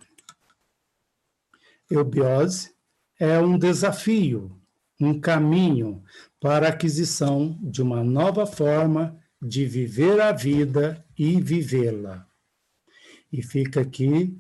Eubiose 1.90 2.70
é 3.18 3.36
um 3.40 3.59
desafio, 3.59 4.57
um 5.01 5.20
caminho 5.20 6.05
para 6.38 6.66
a 6.66 6.70
aquisição 6.70 7.59
de 7.61 7.82
uma 7.82 8.05
nova 8.05 8.46
forma 8.46 9.18
de 9.42 9.66
viver 9.66 10.20
a 10.20 10.30
vida 10.30 11.05
e 11.18 11.40
vivê-la. 11.40 12.24
E 13.32 13.42
fica 13.42 13.80
aqui 13.80 14.38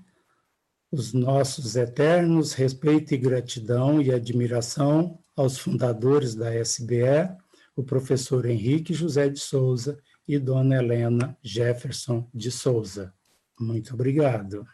os 0.92 1.12
nossos 1.12 1.74
eternos 1.74 2.52
respeito 2.52 3.14
e 3.14 3.18
gratidão 3.18 4.00
e 4.00 4.12
admiração 4.12 5.18
aos 5.34 5.58
fundadores 5.58 6.36
da 6.36 6.54
SBE, 6.54 7.36
o 7.74 7.82
professor 7.82 8.46
Henrique 8.46 8.94
José 8.94 9.28
de 9.28 9.40
Souza 9.40 10.00
e 10.30 10.38
dona 10.38 10.76
Helena 10.76 11.36
Jefferson 11.42 12.30
de 12.32 12.52
Souza. 12.52 13.12
Muito 13.58 13.94
obrigado. 13.94 14.64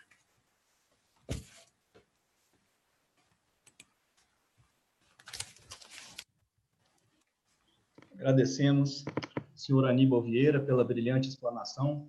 Agradecemos, 8.12 9.02
senhor 9.54 9.86
Aníbal 9.86 10.22
Vieira, 10.22 10.62
pela 10.62 10.84
brilhante 10.84 11.30
explanação. 11.30 12.07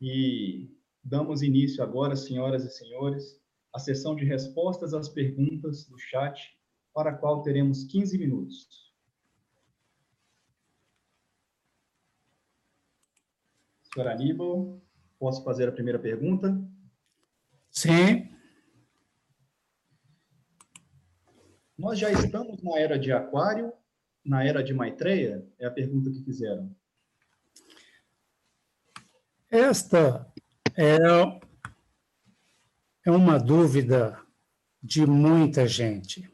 E 0.00 0.68
damos 1.04 1.42
início 1.42 1.80
agora, 1.80 2.16
senhoras 2.16 2.64
e 2.64 2.70
senhores, 2.70 3.40
à 3.72 3.78
sessão 3.78 4.16
de 4.16 4.24
respostas 4.24 4.92
às 4.94 5.08
perguntas 5.08 5.86
do 5.86 5.96
chat, 5.96 6.58
para 6.92 7.10
a 7.10 7.16
qual 7.16 7.40
teremos 7.42 7.84
15 7.84 8.18
minutos. 8.18 8.89
Senhor 13.92 14.08
Aníbal, 14.08 14.80
posso 15.18 15.42
fazer 15.42 15.68
a 15.68 15.72
primeira 15.72 15.98
pergunta? 15.98 16.56
Sim. 17.70 18.28
Nós 21.76 21.98
já 21.98 22.10
estamos 22.12 22.62
na 22.62 22.78
era 22.78 22.98
de 22.98 23.10
Aquário, 23.10 23.72
na 24.24 24.44
era 24.44 24.62
de 24.62 24.72
Maitreya? 24.72 25.44
É 25.58 25.66
a 25.66 25.70
pergunta 25.70 26.10
que 26.10 26.22
fizeram. 26.22 26.74
Esta 29.50 30.30
é, 30.76 30.98
é 33.04 33.10
uma 33.10 33.38
dúvida 33.38 34.20
de 34.80 35.04
muita 35.04 35.66
gente. 35.66 36.30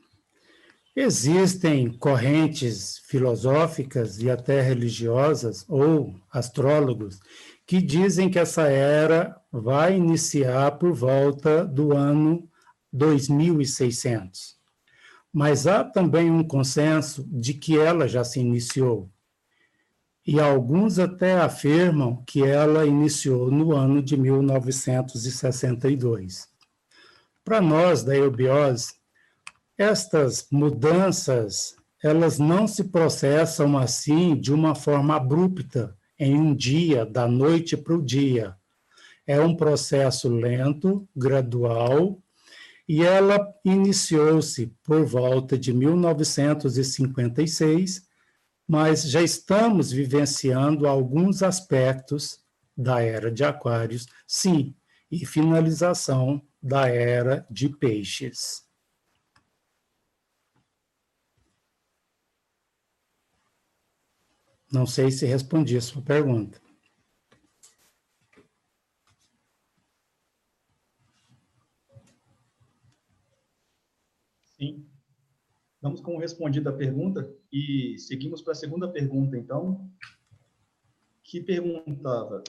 Existem 0.98 1.92
correntes 1.92 3.02
filosóficas 3.06 4.18
e 4.18 4.30
até 4.30 4.62
religiosas, 4.62 5.62
ou 5.68 6.18
astrólogos, 6.32 7.20
que 7.66 7.82
dizem 7.82 8.30
que 8.30 8.38
essa 8.38 8.62
era 8.62 9.38
vai 9.52 9.94
iniciar 9.94 10.78
por 10.78 10.94
volta 10.94 11.66
do 11.66 11.94
ano 11.94 12.48
2600. 12.90 14.56
Mas 15.30 15.66
há 15.66 15.84
também 15.84 16.30
um 16.30 16.42
consenso 16.42 17.28
de 17.30 17.52
que 17.52 17.78
ela 17.78 18.08
já 18.08 18.24
se 18.24 18.40
iniciou 18.40 19.10
e 20.26 20.40
alguns 20.40 20.98
até 20.98 21.38
afirmam 21.38 22.24
que 22.26 22.42
ela 22.42 22.84
iniciou 22.84 23.48
no 23.50 23.76
ano 23.76 24.02
de 24.02 24.16
1962. 24.16 26.48
Para 27.44 27.60
nós 27.60 28.02
da 28.02 28.16
eubiose, 28.16 28.94
estas 29.78 30.48
mudanças, 30.50 31.76
elas 32.02 32.38
não 32.38 32.66
se 32.66 32.84
processam 32.84 33.76
assim 33.76 34.34
de 34.34 34.50
uma 34.52 34.74
forma 34.74 35.14
abrupta, 35.16 35.94
em 36.18 36.34
um 36.34 36.54
dia, 36.54 37.04
da 37.04 37.28
noite 37.28 37.76
para 37.76 37.94
o 37.94 38.02
dia. 38.02 38.56
É 39.26 39.38
um 39.40 39.54
processo 39.54 40.28
lento, 40.28 41.06
gradual, 41.14 42.18
e 42.88 43.02
ela 43.02 43.46
iniciou-se 43.64 44.72
por 44.82 45.04
volta 45.04 45.58
de 45.58 45.74
1956 45.74 48.06
mas 48.66 49.08
já 49.08 49.22
estamos 49.22 49.92
vivenciando 49.92 50.88
alguns 50.88 51.42
aspectos 51.42 52.40
da 52.76 53.00
era 53.00 53.30
de 53.30 53.44
Aquários, 53.44 54.06
sim, 54.26 54.74
e 55.10 55.24
finalização 55.24 56.42
da 56.60 56.88
era 56.88 57.46
de 57.48 57.68
Peixes. 57.68 58.65
Não 64.72 64.84
sei 64.86 65.10
se 65.10 65.24
respondi 65.26 65.76
a 65.76 65.80
sua 65.80 66.02
pergunta. 66.02 66.60
Sim. 74.58 74.88
Damos 75.80 76.00
como 76.00 76.18
respondida 76.18 76.70
a 76.70 76.76
pergunta 76.76 77.32
e 77.52 77.96
seguimos 77.98 78.42
para 78.42 78.52
a 78.52 78.56
segunda 78.56 78.90
pergunta, 78.90 79.36
então, 79.36 79.88
que 81.22 81.40
perguntava: 81.40 82.42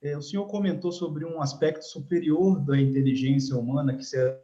é, 0.00 0.16
o 0.16 0.22
senhor 0.22 0.46
comentou 0.46 0.92
sobre 0.92 1.24
um 1.24 1.40
aspecto 1.40 1.84
superior 1.84 2.60
da 2.64 2.80
inteligência 2.80 3.56
humana 3.56 3.96
que 3.96 4.04
será 4.04 4.38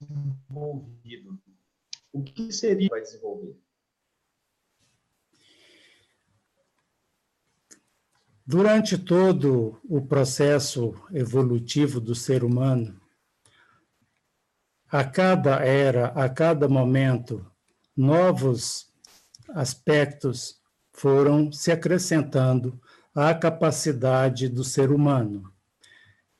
desenvolvido. 0.00 1.38
O 2.12 2.22
que 2.22 2.52
seria 2.52 2.88
vai 2.88 3.00
desenvolver? 3.00 3.61
Durante 8.44 8.98
todo 8.98 9.80
o 9.88 10.02
processo 10.02 10.94
evolutivo 11.12 12.00
do 12.00 12.12
ser 12.12 12.42
humano, 12.42 13.00
a 14.90 15.04
cada 15.04 15.64
era, 15.64 16.08
a 16.08 16.28
cada 16.28 16.68
momento, 16.68 17.46
novos 17.96 18.92
aspectos 19.50 20.60
foram 20.92 21.52
se 21.52 21.70
acrescentando 21.70 22.80
à 23.14 23.32
capacidade 23.32 24.48
do 24.48 24.64
ser 24.64 24.90
humano. 24.90 25.52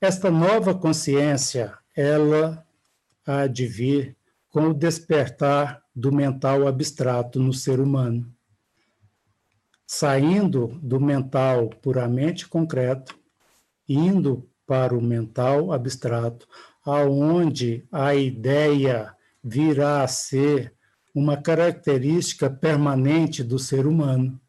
Esta 0.00 0.28
nova 0.28 0.74
consciência, 0.74 1.72
ela 1.94 2.66
há 3.24 3.46
de 3.46 3.64
vir 3.64 4.16
com 4.50 4.70
o 4.70 4.74
despertar 4.74 5.80
do 5.94 6.11
mental 6.11 6.66
abstrato 6.66 7.38
no 7.38 7.53
ser 7.53 7.78
humano. 7.78 8.34
Saindo 9.95 10.68
do 10.82 10.99
mental 10.99 11.68
puramente 11.68 12.49
concreto, 12.49 13.14
indo 13.86 14.49
para 14.66 14.97
o 14.97 15.03
mental 15.03 15.70
abstrato, 15.70 16.49
aonde 16.82 17.86
a 17.93 18.14
ideia 18.14 19.14
virá 19.45 20.03
a 20.03 20.09
ser 20.09 20.72
uma 21.14 21.36
característica 21.36 22.49
permanente 22.49 23.45
do 23.45 23.59
ser 23.59 23.86
humano. 23.86 24.40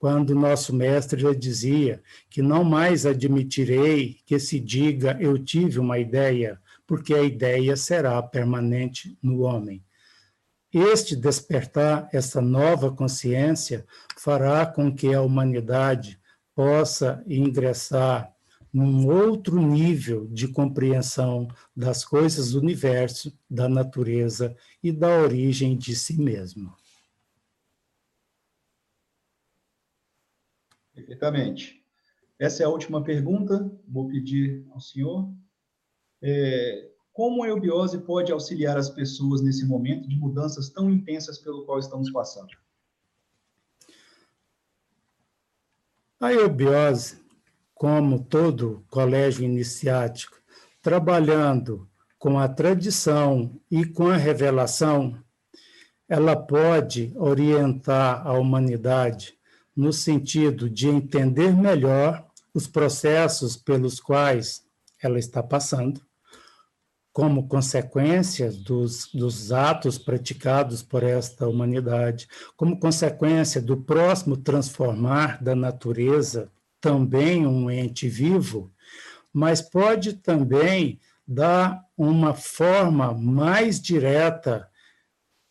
Quando 0.00 0.34
nosso 0.34 0.74
mestre 0.74 1.22
já 1.22 1.32
dizia 1.32 2.02
que 2.28 2.42
não 2.42 2.64
mais 2.64 3.06
admitirei 3.06 4.18
que 4.26 4.36
se 4.40 4.58
diga 4.58 5.16
eu 5.20 5.38
tive 5.38 5.78
uma 5.78 5.96
ideia, 5.96 6.60
porque 6.84 7.14
a 7.14 7.22
ideia 7.22 7.76
será 7.76 8.20
permanente 8.20 9.16
no 9.22 9.42
homem. 9.42 9.85
Este 10.78 11.16
despertar, 11.16 12.06
essa 12.12 12.42
nova 12.42 12.94
consciência, 12.94 13.86
fará 14.14 14.66
com 14.66 14.94
que 14.94 15.14
a 15.14 15.22
humanidade 15.22 16.20
possa 16.54 17.24
ingressar 17.26 18.30
num 18.70 19.08
outro 19.08 19.58
nível 19.58 20.26
de 20.26 20.48
compreensão 20.48 21.48
das 21.74 22.04
coisas 22.04 22.52
do 22.52 22.60
universo, 22.60 23.34
da 23.48 23.70
natureza 23.70 24.54
e 24.82 24.92
da 24.92 25.08
origem 25.08 25.78
de 25.78 25.96
si 25.96 26.20
mesmo. 26.20 26.76
Perfeitamente. 30.94 31.82
Essa 32.38 32.64
é 32.64 32.66
a 32.66 32.68
última 32.68 33.02
pergunta. 33.02 33.72
Vou 33.88 34.08
pedir 34.08 34.66
ao 34.72 34.80
senhor. 34.80 35.32
É, 36.20 36.90
como 37.16 37.42
a 37.42 37.48
eubiose 37.48 37.96
pode 37.96 38.30
auxiliar 38.30 38.76
as 38.76 38.90
pessoas 38.90 39.40
nesse 39.40 39.64
momento 39.64 40.06
de 40.06 40.14
mudanças 40.14 40.68
tão 40.68 40.90
intensas 40.90 41.38
pelo 41.38 41.64
qual 41.64 41.78
estamos 41.78 42.12
passando? 42.12 42.50
A 46.20 46.30
eubiose 46.30 47.24
como 47.74 48.22
todo 48.22 48.84
colégio 48.90 49.46
iniciático, 49.46 50.36
trabalhando 50.82 51.88
com 52.18 52.38
a 52.38 52.46
tradição 52.50 53.58
e 53.70 53.86
com 53.86 54.10
a 54.10 54.16
revelação, 54.18 55.18
ela 56.06 56.36
pode 56.36 57.14
orientar 57.16 58.26
a 58.26 58.34
humanidade 58.34 59.38
no 59.74 59.90
sentido 59.90 60.68
de 60.68 60.86
entender 60.88 61.56
melhor 61.56 62.26
os 62.52 62.66
processos 62.66 63.56
pelos 63.56 64.00
quais 64.00 64.66
ela 65.02 65.18
está 65.18 65.42
passando, 65.42 66.04
como 67.16 67.48
consequência 67.48 68.52
dos, 68.52 69.10
dos 69.10 69.50
atos 69.50 69.96
praticados 69.96 70.82
por 70.82 71.02
esta 71.02 71.48
humanidade, 71.48 72.28
como 72.58 72.78
consequência 72.78 73.58
do 73.58 73.74
próximo 73.74 74.36
transformar 74.36 75.42
da 75.42 75.56
natureza 75.56 76.52
também 76.78 77.46
um 77.46 77.70
ente 77.70 78.06
vivo, 78.06 78.70
mas 79.32 79.62
pode 79.62 80.12
também 80.12 81.00
dar 81.26 81.82
uma 81.96 82.34
forma 82.34 83.14
mais 83.14 83.80
direta 83.80 84.68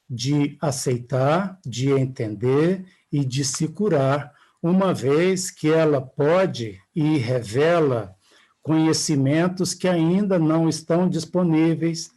de 0.07 0.59
aceitar, 0.61 1.59
de 1.65 1.89
entender 1.89 2.85
e 3.11 3.25
de 3.25 3.43
se 3.43 3.67
curar, 3.67 4.31
uma 4.61 4.93
vez 4.93 5.49
que 5.49 5.71
ela 5.71 5.99
pode 5.99 6.79
e 6.95 7.17
revela 7.17 8.14
conhecimentos 8.65 9.75
que 9.75 9.87
ainda 9.87 10.39
não 10.39 10.67
estão 10.67 11.07
disponíveis 11.07 12.09